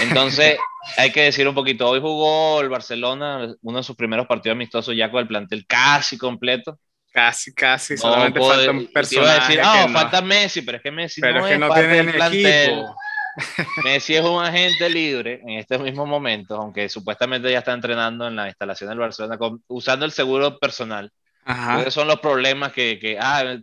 [0.01, 0.57] Entonces,
[0.97, 4.95] hay que decir un poquito, hoy jugó el Barcelona, uno de sus primeros partidos amistosos
[4.95, 6.79] ya con el plantel casi completo.
[7.11, 9.41] Casi, casi, No solamente puedo- falta te un iba a personaje.
[9.47, 11.87] decir, ah, no- falta Messi, pero es que Messi pero no es que no parte
[11.87, 12.69] del plantel.
[12.69, 12.95] equipo.
[13.85, 18.35] Messi es un agente libre en este mismo momento, aunque supuestamente ya está entrenando en
[18.35, 21.11] la instalación del Barcelona con- usando el seguro personal.
[21.43, 21.81] Ajá.
[21.81, 23.57] Esos son los problemas que, que, ah,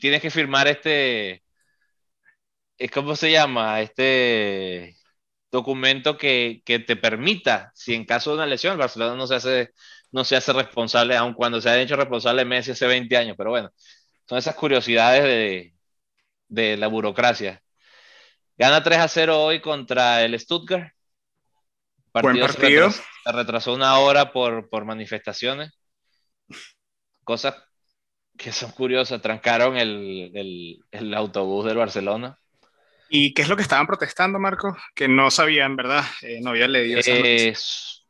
[0.00, 1.42] tienes que firmar este,
[2.76, 3.80] es ¿cómo se llama?
[3.80, 4.94] Este
[5.50, 9.34] documento que, que te permita, si en caso de una lesión, el Barcelona no se
[9.36, 9.70] hace,
[10.12, 13.50] no se hace responsable, aun cuando se ha hecho responsable Messi hace 20 años, pero
[13.50, 13.70] bueno,
[14.28, 15.74] son esas curiosidades de,
[16.48, 17.62] de la burocracia.
[18.56, 20.92] Gana 3 a 0 hoy contra el Stuttgart.
[22.12, 22.88] Buen se partido.
[22.88, 25.70] retrasó- Se retrasó una hora por, por manifestaciones.
[27.24, 27.54] Cosas
[28.36, 29.20] que son curiosas.
[29.20, 32.38] Trancaron el, el- el autobús del Barcelona.
[33.10, 34.76] ¿Y qué es lo que estaban protestando, Marco?
[34.94, 36.04] Que no sabían, ¿verdad?
[36.22, 37.50] Eh, no había leído esa Eh.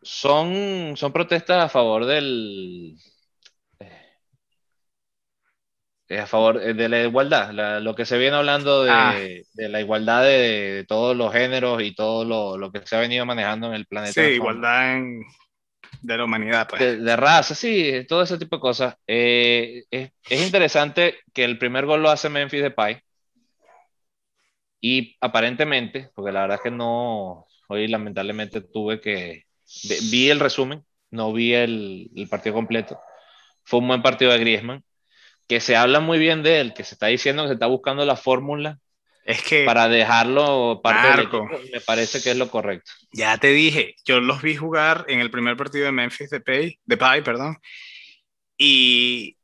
[0.09, 2.97] Son, son protestas a favor del.
[6.09, 9.15] eh, a favor eh, de la igualdad, la- lo que se viene hablando de, Ah.
[9.53, 13.01] de la igualdad de, de todos los géneros y todo lo, lo que se ha
[13.01, 14.15] venido manejando en el planeta.
[14.15, 15.23] Sí, igualdad en-
[16.01, 16.81] de la humanidad, pues.
[16.81, 18.95] de, de raza, sí, todo ese tipo de cosas.
[19.07, 22.99] Eh, es, es interesante que el primer gol lo hace Memphis Depay
[24.81, 29.45] y aparentemente, porque la verdad es que no, hoy lamentablemente tuve que,
[29.85, 32.99] de- vi el resumen, no vi el, el partido completo.
[33.65, 34.85] Fue un buen partido de Griezmann,
[35.49, 38.05] que se habla muy bien de él, que se está diciendo que se está buscando
[38.05, 38.79] la fórmula
[39.25, 41.45] Es que para dejarlo parte del Marco.
[41.45, 42.91] equipo, y me parece que es lo correcto.
[43.13, 46.79] ya te dije, yo los vi jugar en el primer partido de Memphis de Pay,
[46.85, 47.57] de Pay, perdón,
[48.57, 49.37] y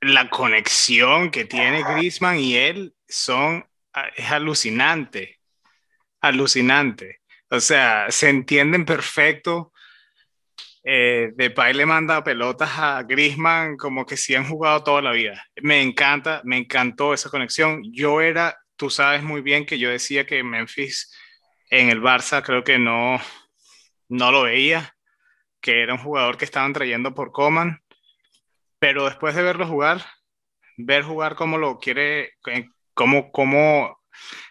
[0.00, 3.64] la conexión que tiene Griezmann y él son
[4.16, 5.38] es alucinante,
[6.20, 7.20] alucinante.
[7.50, 9.71] O sea, se entienden perfecto.
[10.84, 15.44] Eh, Depay le manda pelotas a Griezmann como que si han jugado toda la vida.
[15.62, 17.82] Me encanta, me encantó esa conexión.
[17.92, 21.12] Yo era, tú sabes muy bien que yo decía que Memphis
[21.70, 23.20] en el Barça creo que no,
[24.08, 24.94] no lo veía,
[25.60, 27.80] que era un jugador que estaban trayendo por Coman,
[28.78, 30.04] pero después de verlo jugar,
[30.76, 34.00] ver jugar cómo lo quiere, eh, cómo, cómo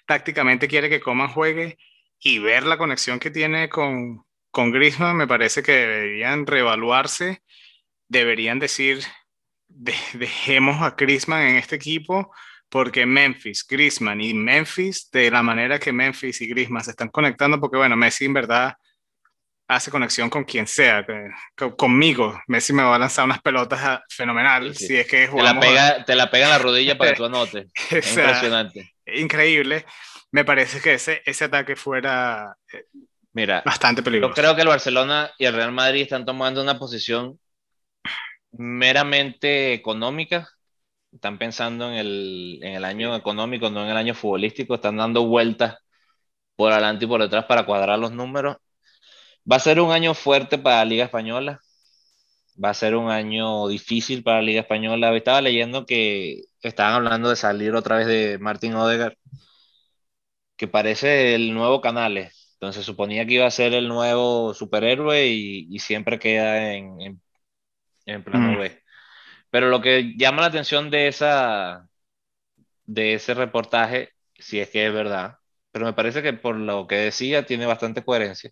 [0.05, 1.77] tácticamente quiere que Coman juegue
[2.19, 7.41] y ver la conexión que tiene con, con Griezmann, me parece que deberían reevaluarse,
[8.07, 9.01] deberían decir,
[9.67, 12.33] de- dejemos a Griezmann en este equipo
[12.69, 17.59] porque Memphis, Griezmann y Memphis, de la manera que Memphis y Griezmann se están conectando,
[17.59, 18.75] porque bueno, Messi en verdad
[19.67, 21.05] hace conexión con quien sea,
[21.77, 22.41] conmigo.
[22.47, 26.15] Messi me va a lanzar unas pelotas fenomenal, si es que te la, pega, te
[26.15, 27.67] la pega en la rodilla para que tú anotes.
[27.91, 28.93] impresionante.
[29.05, 29.85] Increíble.
[30.31, 32.85] Me parece que ese, ese ataque fuera eh,
[33.33, 34.33] Mira, bastante peligroso.
[34.35, 37.39] Yo creo que el Barcelona y el Real Madrid están tomando una posición
[38.51, 40.49] meramente económica.
[41.11, 44.75] Están pensando en el, en el año económico, no en el año futbolístico.
[44.75, 45.77] Están dando vueltas
[46.55, 48.57] por adelante y por detrás para cuadrar los números
[49.51, 51.61] Va a ser un año fuerte para la Liga Española.
[52.63, 55.15] Va a ser un año difícil para la Liga Española.
[55.15, 59.15] Estaba leyendo que estaban hablando de salir otra vez de Martin Odegaard,
[60.55, 62.40] que parece el nuevo Canales.
[62.61, 67.19] Entonces suponía que iba a ser el nuevo superhéroe y, siempre queda en,
[68.05, 68.59] en, plano mm.
[68.59, 68.83] B.
[69.49, 71.89] Pero lo que llama la atención de, esa,
[72.85, 75.37] de ese reportaje, si es que es verdad,
[75.71, 78.51] pero me parece que por lo que decía tiene bastante coherencia,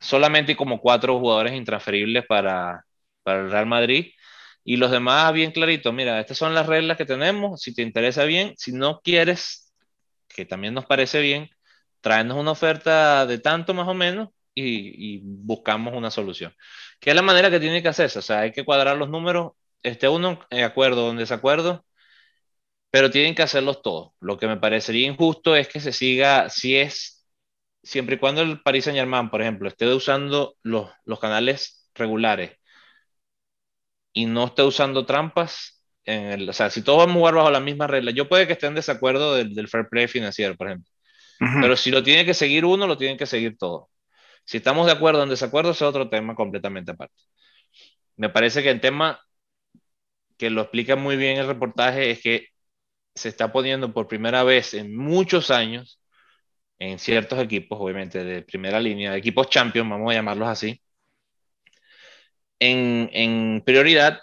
[0.00, 2.84] solamente como cuatro jugadores intransferibles para,
[3.22, 4.12] para el Real Madrid.
[4.64, 8.24] Y los demás, bien clarito, mira, estas son las reglas que tenemos, si te interesa
[8.24, 9.72] bien, si no quieres,
[10.28, 11.50] que también nos parece bien,
[12.00, 16.54] traernos una oferta de tanto más o menos y, buscamos una solución.
[17.00, 19.52] Que es la manera que tiene que hacerse, o sea, hay que cuadrar los números,
[19.82, 21.84] esté uno de acuerdo o en desacuerdo,
[22.90, 24.12] pero tienen que hacerlos todos.
[24.20, 27.26] Lo que me parecería injusto es que se siga, si es
[27.82, 30.90] siempre y cuando el Paris Saint Germain, por ejemplo, esté usando los,
[31.20, 32.52] canales regulares
[34.12, 37.50] y no esté usando trampas, en el, o sea, si todos vamos a jugar bajo
[37.50, 40.90] la misma regla, yo puede que esté en desacuerdo del, fair play financiero, por ejemplo,
[41.38, 43.88] pero si lo tiene que seguir uno, lo tienen que seguir todos.
[44.44, 47.22] Si estamos de acuerdo o en desacuerdo, es otro tema completamente aparte.
[48.16, 49.20] Me parece que el tema
[50.36, 52.48] que lo explica muy bien el reportaje es que
[53.14, 56.00] se está poniendo por primera vez en muchos años
[56.78, 60.80] en ciertos equipos, obviamente de primera línea, equipos champions, vamos a llamarlos así,
[62.60, 64.20] en, en prioridad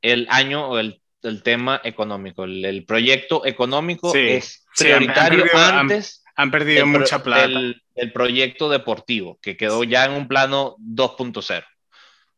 [0.00, 2.44] el año o el, el tema económico.
[2.44, 6.18] El, proyecto económico es prioritario antes.
[6.18, 7.58] Han, perdido mucha plata.
[7.94, 11.64] El, proyecto deportivo, que quedó ya en un plano 2.0,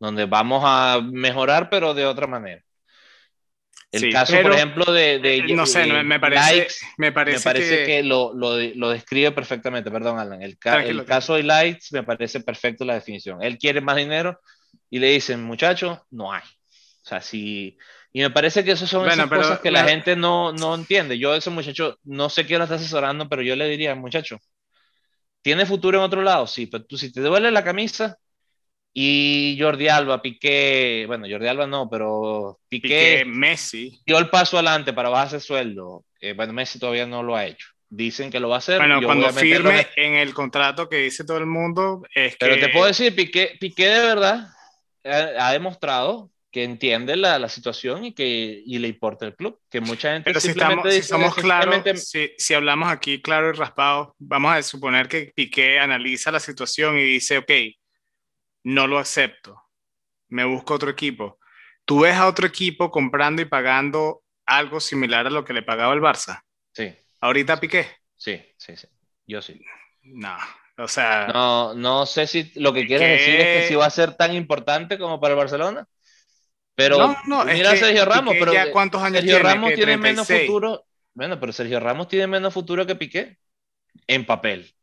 [0.01, 2.63] donde vamos a mejorar, pero de otra manera.
[3.93, 8.59] El caso, por ejemplo, de, de, No sé, me, parece, me parece, que, lo, lo,
[8.59, 10.43] lo, describe perfectamente, perdón, Alan.
[10.43, 13.41] El, el caso de Lights me parece perfecto la definición.
[13.41, 14.41] Él quiere más dinero
[14.91, 16.43] y le dicen, muchacho, no hay.
[16.43, 17.79] O sea, si...
[18.15, 21.19] Y me parece que esas son esas cosas que la, gente no, no entiende.
[21.19, 24.39] Yo, ese muchacho, no sé quién lo está asesorando, pero yo le diría, muchacho,
[25.43, 26.47] ¿tiene futuro en otro lado?
[26.47, 28.17] Sí, pero tú si te duele la camisa,
[28.97, 34.93] y Jordi Alba, Piqué, bueno, Jordi Alba no, pero Piqué, Messi dio el paso adelante
[34.93, 36.05] para bajarse sueldo.
[36.21, 37.67] Eh, bueno, Messi todavía no lo ha hecho.
[37.89, 38.79] Dicen que lo va a hacer.
[38.79, 42.87] Bueno, cuando firme en el contrato que dice todo el mundo, es Pero te puedo
[42.87, 44.47] decir, Piqué, Piqué de verdad
[45.05, 49.61] ha, demostrado que entiende la, la, situación y que y le importa el club.
[49.69, 50.31] Que mucha gente.
[50.31, 54.63] Pero si, estamos, si somos claros, si, si, hablamos aquí claro y raspado, vamos a
[54.63, 57.51] suponer que Piqué analiza la situación y dice, ok,
[58.63, 59.61] no lo acepto,
[60.29, 61.41] me busco otro equipo.
[61.85, 65.93] ¿Tú ves a otro equipo comprando y pagando algo similar a lo que le pagaba
[65.93, 66.43] el Barça?
[66.71, 66.95] Sí.
[67.21, 67.89] ¿Ahorita Piqué?
[68.15, 68.87] Sí, sí, sí.
[69.27, 69.61] Yo sí.
[70.03, 70.37] No,
[70.79, 71.27] o sea...
[71.35, 74.33] No, no sé si lo que quieres decir es que si va a ser tan
[74.37, 75.89] importante como para el Barcelona.
[76.75, 80.27] Pero no, no, mira a Sergio Ramos, pero ya cuántos años Sergio Ramos tiene menos
[80.27, 80.85] futuro.
[81.13, 83.39] Bueno, pero Sergio Ramos tiene menos futuro que Piqué
[84.07, 84.75] en papel.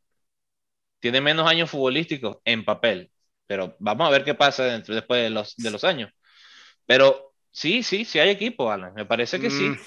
[0.99, 3.11] Tiene menos años futbolísticos en papel
[3.51, 6.09] pero vamos a ver qué pasa dentro, después de los, de los años.
[6.85, 8.93] Pero sí, sí, sí hay equipo, Alan.
[8.93, 9.63] Me parece que sí.
[9.63, 9.77] Mm.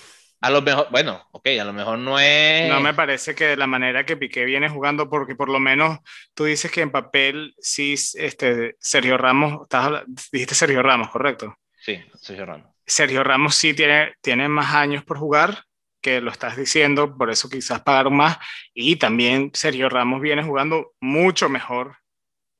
[0.42, 2.68] A lo mejor, bueno, ok, a lo mejor no es.
[2.68, 5.98] No me parece que de la manera que Piqué viene jugando, porque por lo menos
[6.34, 11.56] tú dices que en papel sí, este, Sergio Ramos, estás, dijiste Sergio Ramos, ¿correcto?
[11.84, 12.68] Sí, Sergio Ramos.
[12.86, 15.64] Sergio Ramos sí tiene, tiene más años por jugar,
[16.00, 18.38] que lo estás diciendo, por eso quizás pagaron más.
[18.72, 21.96] Y también Sergio Ramos viene jugando mucho mejor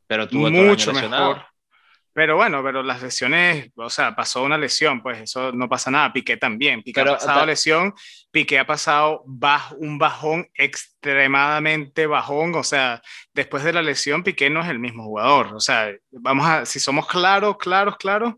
[0.07, 1.45] pero tuvo mucho mejor.
[2.13, 6.13] Pero bueno, pero las lesiones, o sea, pasó una lesión, pues eso no pasa nada.
[6.13, 6.81] Piqué también.
[6.81, 7.93] Piqué ha pasado lesión,
[8.31, 12.55] Piqué ha pasado bajo, un bajón extremadamente bajón.
[12.55, 13.03] O sea,
[13.33, 15.55] después de la lesión, Piqué no es el mismo jugador.
[15.55, 18.35] O sea, vamos a, si somos claros, claros, claros,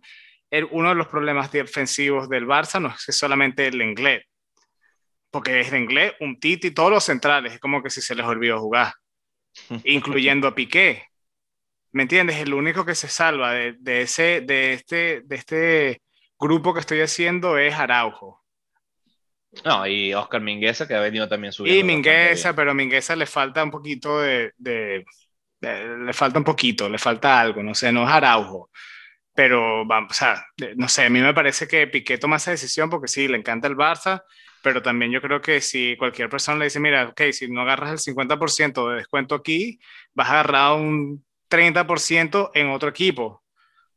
[0.65, 4.25] uno de los problemas defensivos del Barça no es solamente el inglés,
[5.31, 8.27] porque es el inglés, un Titi, todos los centrales, es como que si se les
[8.27, 8.93] olvidó jugar,
[9.85, 11.05] incluyendo a Piqué.
[11.93, 12.37] ¿Me entiendes?
[12.37, 16.03] El único que se salva de, ese, de, este, de este
[16.39, 18.43] grupo que estoy haciendo es Araujo.
[19.65, 21.81] No, y Oscar Mingueza, que ha venido también subiendo.
[21.81, 25.07] Y Mingueza, pero Mingueza le falta un poquito de, de,
[25.61, 28.71] eh, le falta un poquito, le falta algo, no sé, no es Araujo,
[29.37, 32.89] pero vamos, o sea, no sé, a mí me parece que Piqué toma esa decisión
[32.89, 34.23] porque sí, le encanta el Barça,
[34.63, 37.91] pero también yo creo que si cualquier persona le dice, mira, ok, si no agarras
[37.91, 39.79] el 50% de descuento aquí,
[40.15, 43.43] vas a agarrar un 30% en otro equipo.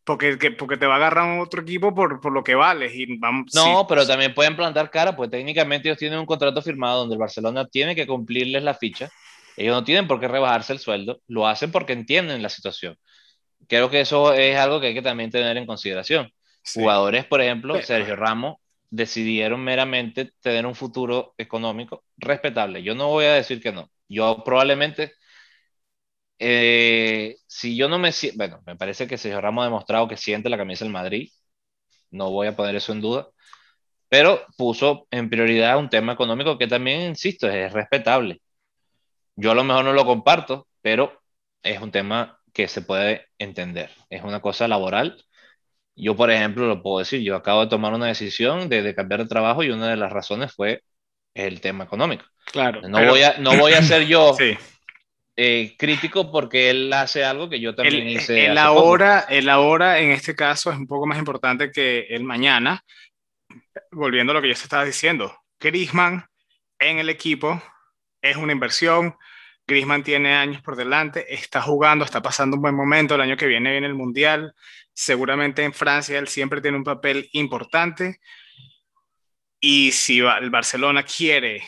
[0.04, 2.94] Porque, porque te va a agarrar otro equipo por, por lo que vales.
[2.96, 7.00] Y vamos, no, pero también pueden plantar cara, pues técnicamente ellos tienen un contrato firmado
[7.00, 9.10] donde el Barcelona tiene que cumplirles la ficha.
[9.56, 12.98] Ellos no tienen por qué rebajarse el sueldo, lo hacen porque entienden la situación.
[13.70, 16.30] Creo que eso es algo que hay que también tener en consideración.
[16.74, 18.58] Jugadores, por ejemplo, Sergio Ramos,
[18.90, 22.84] decidieron meramente tener un futuro económico respetable.
[22.84, 23.90] Yo no voy a decir que no.
[24.10, 25.14] Yo probablemente
[26.40, 30.50] eh, si yo no me bueno, me parece que Sergio Ramos ha demostrado que siente
[30.50, 31.30] la camisa del Madrid,
[32.12, 33.30] no voy a poner eso en duda,
[34.10, 38.42] pero puso en prioridad un tema económico que también, insisto, es respetable.
[39.36, 41.22] Yo a lo mejor no lo comparto, pero
[41.64, 43.92] es un tema que se puede entender.
[44.10, 45.24] Es una cosa laboral.
[45.96, 49.30] Yo, por ejemplo, lo puedo decir, yo acabo de tomar una decisión de, cambiar de
[49.30, 50.84] trabajo y una de las razones fue
[51.34, 52.26] el tema económico.
[52.52, 52.82] Claro.
[52.88, 54.58] No, voy, a, no voy a ser yo sí.
[55.42, 58.48] Eh, crítico porque él hace algo que yo también el, hice.
[58.48, 62.84] El ahora, el ahora en este caso es un poco más importante que el mañana.
[63.92, 66.26] Volviendo a lo que yo te estaba diciendo, Grisman
[66.78, 67.62] en el equipo
[68.22, 69.16] es una inversión.
[69.70, 73.16] Grisman tiene años por delante, está jugando, está pasando un buen momento.
[73.16, 74.54] El año que viene viene el Mundial.
[74.94, 78.20] Seguramente en Francia él siempre tiene un papel importante.
[79.62, 81.64] Y si el Barcelona quiere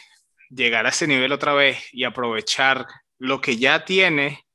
[0.50, 2.86] llegar a ese nivel otra vez y aprovechar
[3.20, 4.46] lo que ya tiene,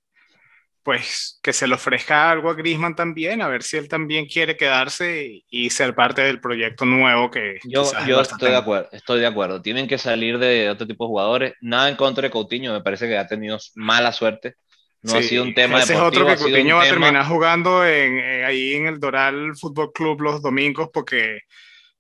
[0.87, 4.57] pues que se le ofrezca algo a Grisman también, a ver si él también quiere
[4.57, 9.27] quedarse y ser parte del proyecto nuevo que yo, yo estoy de acuerdo, estoy de
[9.27, 9.61] acuerdo.
[9.61, 11.55] Tienen que salir de otro tipo de jugadores.
[11.61, 14.55] Nada en contra de Coutinho, me parece que ha tenido mala suerte.
[15.03, 18.45] No ha sido un tema Ese es otro que Coutinho va a terminar jugando en,
[18.45, 21.41] ahí en el Doral Fútbol Club los domingos porque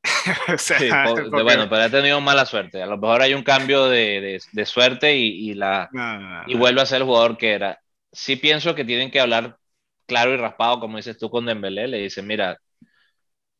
[0.58, 0.88] sí,
[1.28, 2.80] bueno, pero ha tenido mala suerte.
[2.80, 5.90] A lo mejor hay un cambio de, de, suerte y, y la,
[6.46, 7.80] y vuelve a ser el jugador que era.
[8.16, 9.58] Sí pienso que tienen que hablar
[10.06, 11.86] claro y raspado, como dices tú con Dembélé.
[11.86, 12.58] Le dicen, mira,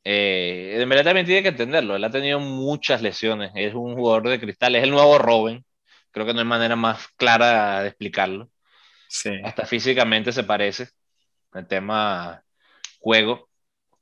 [0.05, 1.97] eh, Dembélé también tiene que entenderlo.
[1.97, 3.51] Él ha tenido muchas lesiones.
[3.55, 4.75] Es un jugador de cristal.
[4.77, 5.65] Es el nuevo Robin.
[6.11, 8.49] Creo que no hay manera más clara de explicarlo.
[9.09, 9.31] Sí.
[9.45, 10.89] Hasta físicamente se parece.
[11.55, 12.43] El tema
[13.01, 13.49] juego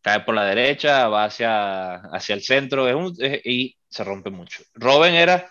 [0.02, 4.62] cae por la derecha, va hacia, hacia el centro es un, y se rompe mucho.
[4.74, 5.50] Robin era,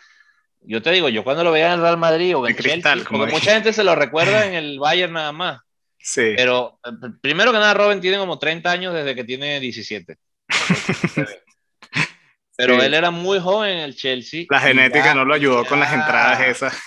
[0.66, 3.26] yo te digo, yo cuando lo veía en el Real Madrid o en Cristal, como
[3.28, 5.62] mucha gente se lo recuerda en el Bayern nada más.
[6.00, 6.34] Sí.
[6.36, 6.80] Pero
[7.22, 10.18] primero que nada, Robin tiene como 30 años desde que tiene 17.
[12.56, 14.46] Pero él era muy joven en el Chelsea.
[14.50, 16.80] La genética no lo ayudó con las entradas esas.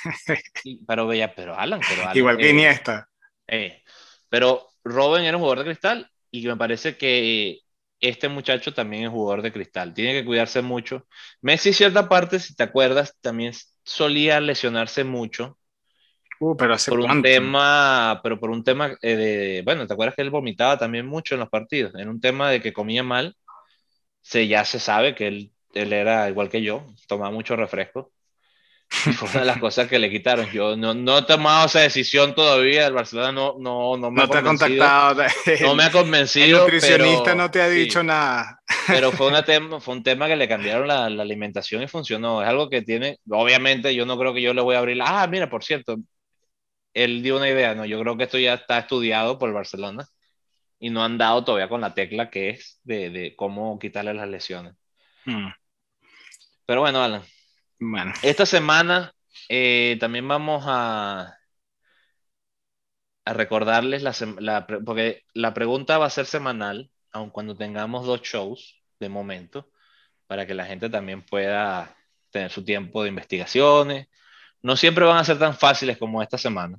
[0.86, 3.08] pero veía, pero Alan, pero Alan Igual que eh, Iniesta.
[3.48, 3.82] Eh,
[4.28, 7.58] pero Robin era un jugador de cristal y me parece que
[8.01, 11.07] este muchacho también es jugador de cristal, tiene que cuidarse mucho.
[11.40, 13.53] Messi, cierta parte, si te acuerdas, también
[13.84, 15.59] solía lesionarse mucho.
[16.38, 20.14] Uh, pero hace por un tema, pero por un tema eh, de, bueno, ¿te acuerdas
[20.14, 21.94] que él vomitaba también mucho en los partidos?
[21.94, 23.34] En un tema de que comía mal,
[24.20, 28.12] se, ya se sabe que él, él era igual que yo, tomaba mucho refresco.
[29.16, 30.49] Fue una de las cosas que le quitaron.
[30.51, 32.87] Yo no, no he tomado esa decisión todavía.
[32.87, 35.22] El Barcelona no, no, no me no ha te ha contactado.
[35.61, 36.45] No me ha convencido.
[36.47, 38.61] El nutricionista no te ha dicho nada.
[38.87, 42.43] Pero fue, una tema, fue un tema que le cambiaron la, la, alimentación y funcionó.
[42.43, 43.18] Es algo que tiene.
[43.28, 44.99] Obviamente, yo no creo que yo le voy a abrir.
[45.03, 45.97] Ah, mira, por cierto,
[46.95, 47.74] él dio una idea.
[47.74, 50.07] No, yo creo que esto ya está estudiado por el Barcelona
[50.78, 54.28] y no han dado todavía con la tecla que es de, de cómo quitarle las
[54.28, 54.74] lesiones.
[55.24, 55.49] Hmm.
[56.66, 57.22] Pero bueno, Alan.
[57.78, 58.12] Bueno.
[58.22, 59.12] Esta semana
[59.48, 61.36] eh, también vamos a,
[63.24, 68.80] a recordarles la, porque la pregunta va a ser semanal, aun cuando tengamos dos shows
[69.00, 69.70] de momento,
[70.26, 71.96] para que la gente también pueda
[72.30, 74.08] tener su tiempo de investigaciones.
[74.62, 76.78] No siempre van a ser tan fáciles como esta semana.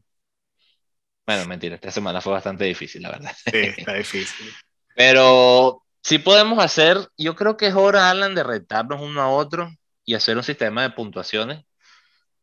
[1.26, 3.32] Bueno, mentira, esta semana fue bastante difícil, la verdad.
[3.36, 4.54] Sí, está difícil.
[4.96, 9.70] Pero sí podemos hacer, yo creo que es hora, Alan, de retarnos uno a otro
[10.08, 11.66] y hacer un sistema de puntuaciones.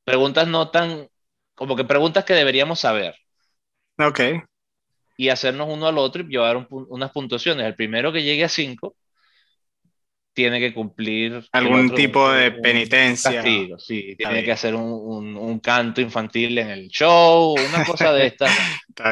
[0.05, 1.09] Preguntas no tan,
[1.55, 3.17] como que preguntas que deberíamos saber.
[3.99, 4.21] Ok.
[5.17, 7.67] Y hacernos uno al otro y llevar unas puntuaciones.
[7.67, 8.95] El primero que llegue a cinco
[10.35, 13.43] tiene que cumplir algún tipo de penitencia.
[13.79, 18.47] sí, tiene que hacer un, un, canto infantil en el show, una cosa de esta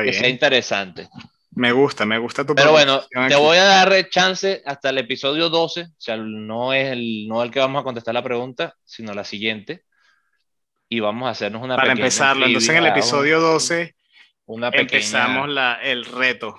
[0.04, 1.08] que sea interesante.
[1.54, 5.50] Me gusta, me gusta tu Pero bueno, te voy a dar chance hasta el episodio
[5.50, 9.12] 12, o sea, no es el, no el que vamos a contestar la pregunta, sino
[9.12, 9.84] la siguiente.
[10.88, 13.94] Y vamos a hacernos una Para empezarlo, entonces en el episodio 12
[14.46, 14.98] una pequeña...
[14.98, 16.54] Empezamos la, el reto,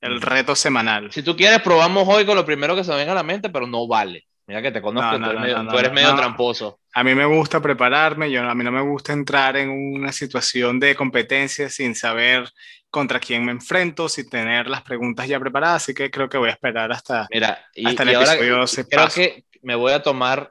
[0.00, 1.10] el reto semanal.
[1.12, 3.66] Si tú quieres, probamos hoy con lo primero que se venga a la mente, pero
[3.66, 4.27] no vale.
[4.48, 6.80] Mira que te conozco, No, no, tú eres medio, tú eres tramposo.
[6.94, 10.80] A mí me gusta prepararme, yo, a mí no me gusta entrar en una situación
[10.80, 12.48] de competencia sin saber
[12.88, 16.48] contra quién me enfrento, sin tener las preguntas ya preparadas, así que creo que voy
[16.48, 17.28] a esperar hasta...
[17.30, 20.50] Mira, y, Hasta el y ahora episodio se creo que me voy a tomar,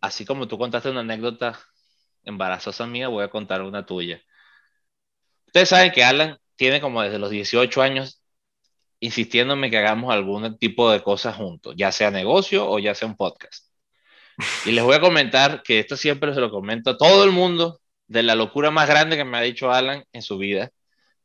[0.00, 1.56] así como tú contaste una anécdota
[2.24, 4.20] embarazosa mía, voy a contar una tuya.
[5.46, 8.23] Ustedes saben que Alan tiene como desde los 18 años
[9.04, 13.16] insistiéndome que hagamos algún tipo de cosas juntos, ya sea negocio o ya sea un
[13.16, 13.66] podcast.
[14.66, 17.80] Y les voy a comentar que esto siempre se lo comento a todo el mundo
[18.08, 20.70] de la locura más grande que me ha dicho Alan en su vida.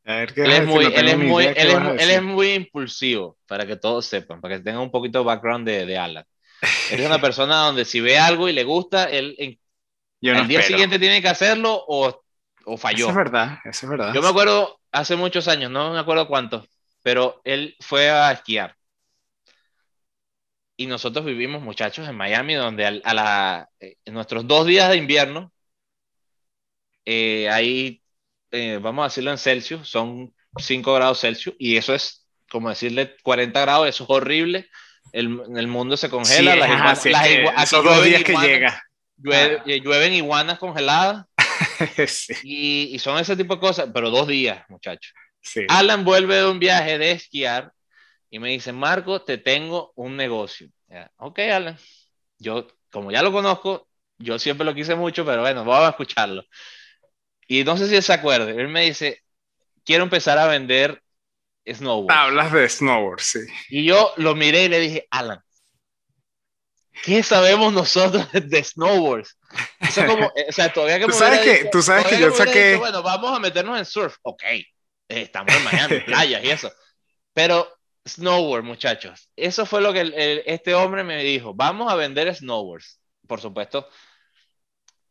[0.05, 1.69] A ver qué Él es muy, no él tengo es ni muy, idea qué él
[1.71, 2.15] es, vas a él decir.
[2.17, 5.85] es muy impulsivo, para que todos sepan, para que tengan un poquito de background de,
[5.85, 6.25] de Alan.
[6.87, 9.59] Él es una persona donde si ve algo y le gusta, él en-
[10.21, 10.67] Yo no al día espero.
[10.73, 12.21] siguiente tiene que hacerlo o,
[12.65, 12.97] o falló.
[12.99, 14.13] Eso es verdad, eso es verdad.
[14.13, 16.65] Yo me acuerdo hace muchos años, no me acuerdo cuántos,
[17.01, 18.75] pero él fue a esquiar.
[20.77, 24.89] Y nosotros vivimos, muchachos, en Miami, donde al- a, la, eh, en nuestros dos días
[24.89, 25.51] de invierno,
[27.05, 28.01] eh, ahí,
[28.51, 33.15] eh, vamos a decirlo en Celsius, son 5 grados Celsius, y eso es como decirle
[33.23, 34.69] 40 grados, eso es horrible.
[35.11, 38.23] El, el mundo se Sí, congela, las, ajá, igua- sí, las que esos dos días
[38.23, 38.83] que iguanas, llega.
[39.17, 39.63] llueve- Ah.
[39.65, 41.25] eh, llueven iguanas congeladas,
[42.07, 45.13] sí, y, y son ese tipo de cosas, pero dos días, muchachos.
[45.41, 45.65] Sí.
[45.69, 47.73] Alan vuelve de un viaje de esquiar
[48.29, 50.69] y me dice, Marco, te tengo un negocio.
[50.87, 51.77] Ya, ok, Alan.
[52.37, 53.87] Yo, como ya lo conozco,
[54.17, 56.43] yo siempre lo quise mucho, pero bueno, vamos a escucharlo.
[57.47, 58.49] Y no sé si él se acuerda.
[58.49, 59.23] Él me dice,
[59.83, 61.01] quiero empezar a vender
[61.67, 62.07] snowboard.
[62.15, 63.39] Tablas de snowboard, sí.
[63.69, 65.39] Y yo lo miré y le dije, Alan,
[67.03, 69.37] ¿qué sabemos nosotros de snowboards?
[69.79, 72.31] Eso como, eh, o sea, todavía que Tú me sabes que- tú sabes que yo
[72.31, 74.15] saqué- dicho, bueno, vamos a meternos en surf.
[74.21, 74.43] Ok,
[75.09, 76.71] estamos en Miami, playas y eso.
[77.33, 77.67] Pero
[78.07, 81.53] snowboard, muchachos, eso fue lo que el- el- este hombre me dijo.
[81.53, 82.99] Vamos a vender snowboards.
[83.27, 83.87] Por supuesto,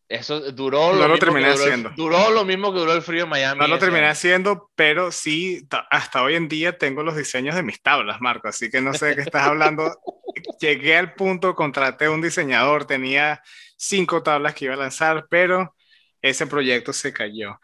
[0.09, 1.91] eso duró No lo mismo que terminé duró haciendo.
[1.95, 3.61] duró lo mismo que duró el frío en Miami.
[3.61, 4.13] No lo terminé año.
[4.13, 8.49] haciendo, pero sí, ta- hasta hoy en día tengo los diseños de mis tablas, Marco,
[8.49, 9.95] así que no sé de qué estás hablando.
[10.61, 13.43] Llegué al punto, contraté un diseñador, tenía
[13.77, 15.77] cinco tablas que iba a lanzar, pero
[16.23, 17.61] ese proyecto se cayó.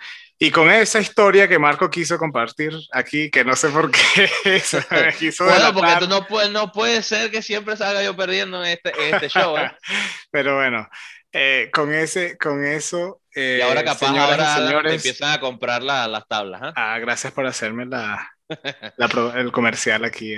[0.47, 4.29] Y con esa historia que Marco quiso compartir aquí, que no sé por qué
[5.19, 8.73] quiso Bueno, porque tú no puedes, no puede ser que siempre salga yo perdiendo en
[8.73, 9.57] este, en este show.
[9.57, 9.73] ¿eh?
[10.31, 10.87] pero bueno,
[11.33, 15.33] eh, con, ese, con eso, eh, Y ahora capaz señoras y ahora te señores, empiezan
[15.33, 16.61] a comprar la- las tablas.
[16.63, 16.73] ¿ah?
[16.77, 18.31] ah, gracias por hacerme la,
[18.99, 20.37] la pro- el comercial aquí.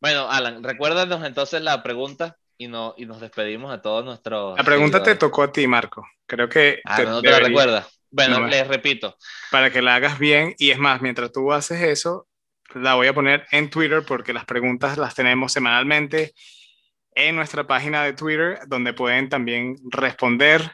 [0.00, 4.56] Bueno, Alan, recuérdanos entonces la pregunta y, no, y nos despedimos a todos nuestros.
[4.56, 5.18] La pregunta te seguidores.
[5.18, 6.06] tocó a ti, Marco.
[6.26, 7.99] Creo que Ah, te- no te la debería- recuerdas.
[8.10, 9.16] Bueno, No les repito.
[9.50, 10.54] para que la hagas bien.
[10.58, 12.28] Y es más, mientras tú haces eso,
[12.74, 16.32] la voy a poner en Twitter porque las preguntas las tenemos semanalmente
[17.14, 20.72] en nuestra página de Twitter, donde pueden también responder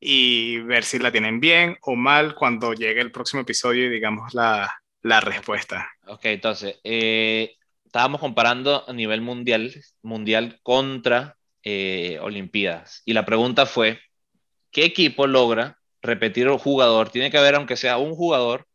[0.00, 4.34] y ver si la tienen bien o mal cuando llegue el próximo episodio y digamos
[4.34, 4.72] la,
[5.02, 5.90] la respuesta.
[6.06, 13.02] Ok, entonces, eh, estábamos comparando a nivel mundial, mundial contra eh, Olimpiadas.
[13.04, 14.00] Y la pregunta fue,
[14.70, 17.10] ¿qué equipo logra repetir el jugador?
[17.10, 18.66] Tiene que haber, aunque sea un jugador,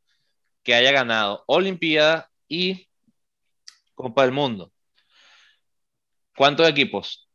[0.63, 2.87] que haya ganado Olimpiada y
[3.95, 4.71] Copa del Mundo.
[6.35, 7.29] ¿Cuántos equipos?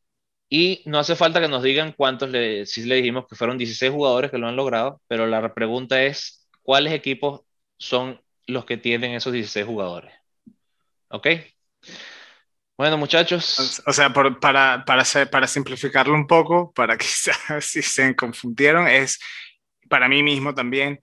[0.48, 3.92] Y no hace falta que nos digan cuántos, le, sí le dijimos que fueron 16
[3.92, 7.42] jugadores que lo han logrado, pero la pregunta es, ¿cuáles equipos
[7.78, 10.12] son los que tienen esos 16 jugadores?
[11.08, 11.26] ¿Ok?
[12.78, 19.18] Bueno, muchachos, O sea, para, para simplificarlo un poco, para quizás si se confundieron, es
[19.88, 21.00] para mí mismo también,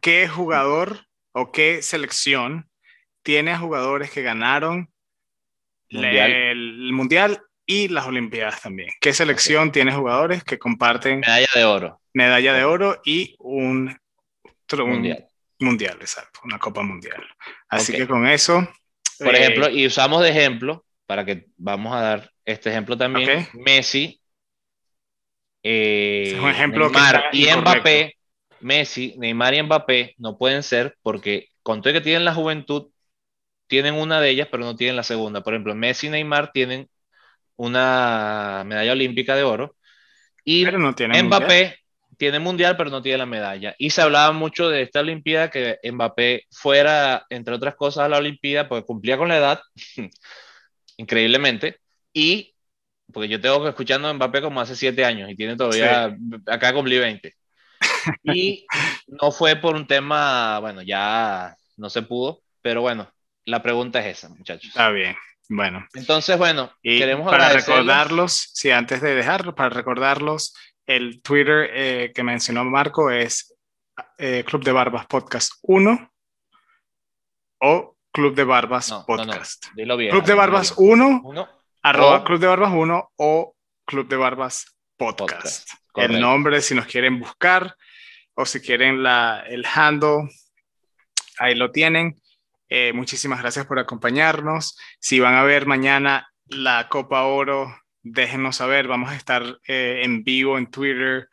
[0.00, 2.68] ¿qué jugador o qué selección
[3.22, 4.90] tiene a jugadores que ganaron
[5.90, 6.30] Mundial.
[6.30, 8.90] le- el mundial y las olimpiadas también?
[9.00, 13.96] ¿Qué selección tiene jugadores que comparten medalla de oro medalla de oro y un,
[14.72, 15.26] un mundial.
[15.58, 17.22] mundial, exacto, una copa mundial?
[17.68, 18.66] Así que con eso...
[19.18, 23.46] Por eh, ejemplo, y usamos de ejemplo, para que vamos a dar este ejemplo también.
[23.52, 24.20] Messi,
[25.64, 27.70] eh, Es un ejemplo Neymar y incorrecto.
[27.70, 28.16] Mbappé,
[28.60, 32.90] Messi, Neymar y Mbappé no pueden ser porque con todo que tienen la juventud,
[33.66, 35.42] tienen una de ellas, pero no tienen la segunda.
[35.42, 36.88] Por ejemplo, Messi y Neymar tienen
[37.56, 39.74] una medalla olímpica de oro
[40.44, 41.40] y pero no tiene mundial.
[41.40, 41.78] Mbappé
[42.16, 43.74] tiene mundial, pero no tiene la medalla.
[43.78, 48.18] Y se hablaba mucho de esta Olimpiada, que Mbappé fuera, entre otras cosas, a la
[48.18, 49.60] Olimpiada, porque cumplía con la edad,
[50.96, 51.78] increíblemente.
[52.12, 52.53] Y,
[53.12, 56.98] porque yo tengo escuchando a Mbappé como hace siete años y tiene todavía, acá cumplí
[56.98, 57.34] 20.
[58.24, 58.66] Y
[59.06, 63.10] no fue por un tema, bueno, ya no se pudo, pero bueno,
[63.44, 64.68] la pregunta es esa, muchachos.
[64.68, 65.16] Está bien.
[65.48, 65.86] Bueno.
[65.94, 70.54] Entonces, bueno, y queremos para recordarlos, sí, antes de dejarlo, para recordarlos,
[70.86, 73.54] el Twitter eh, que mencionó Marco es
[74.18, 76.10] eh, Club de Barbas Podcast 1
[77.60, 79.66] o Club de Barbas Podcast.
[79.74, 81.22] Club de Barbas 1,
[81.84, 85.68] arroba Club de Barbas 1 o Club de Barbas Podcast.
[85.96, 87.76] el nombre, si nos quieren buscar
[88.34, 90.30] o si quieren la, el handle,
[91.38, 92.20] ahí lo tienen.
[92.70, 94.78] Eh, muchísimas gracias por acompañarnos.
[94.98, 98.88] Si van a ver mañana la Copa Oro, déjenos saber.
[98.88, 101.28] Vamos a estar eh, en vivo en Twitter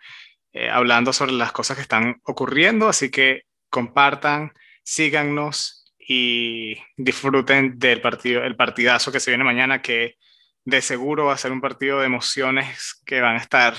[0.51, 2.89] eh, hablando sobre las cosas que están ocurriendo.
[2.89, 4.51] Así que compartan,
[4.83, 10.17] síganos y disfruten del partido, el partidazo que se viene mañana, que
[10.66, 13.74] de seguro va a ser un partido de emociones que van a estar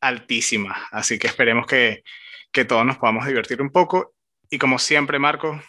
[0.00, 0.78] altísimas.
[0.90, 2.02] Así que esperemos que,
[2.52, 4.14] que todos nos podamos divertir un poco.
[4.50, 5.60] Y como siempre, Marco,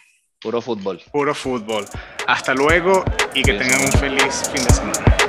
[0.42, 1.00] Puro fútbol.
[1.12, 1.84] Puro fútbol.
[2.26, 5.21] Hasta luego y que tengan un feliz fin de semana.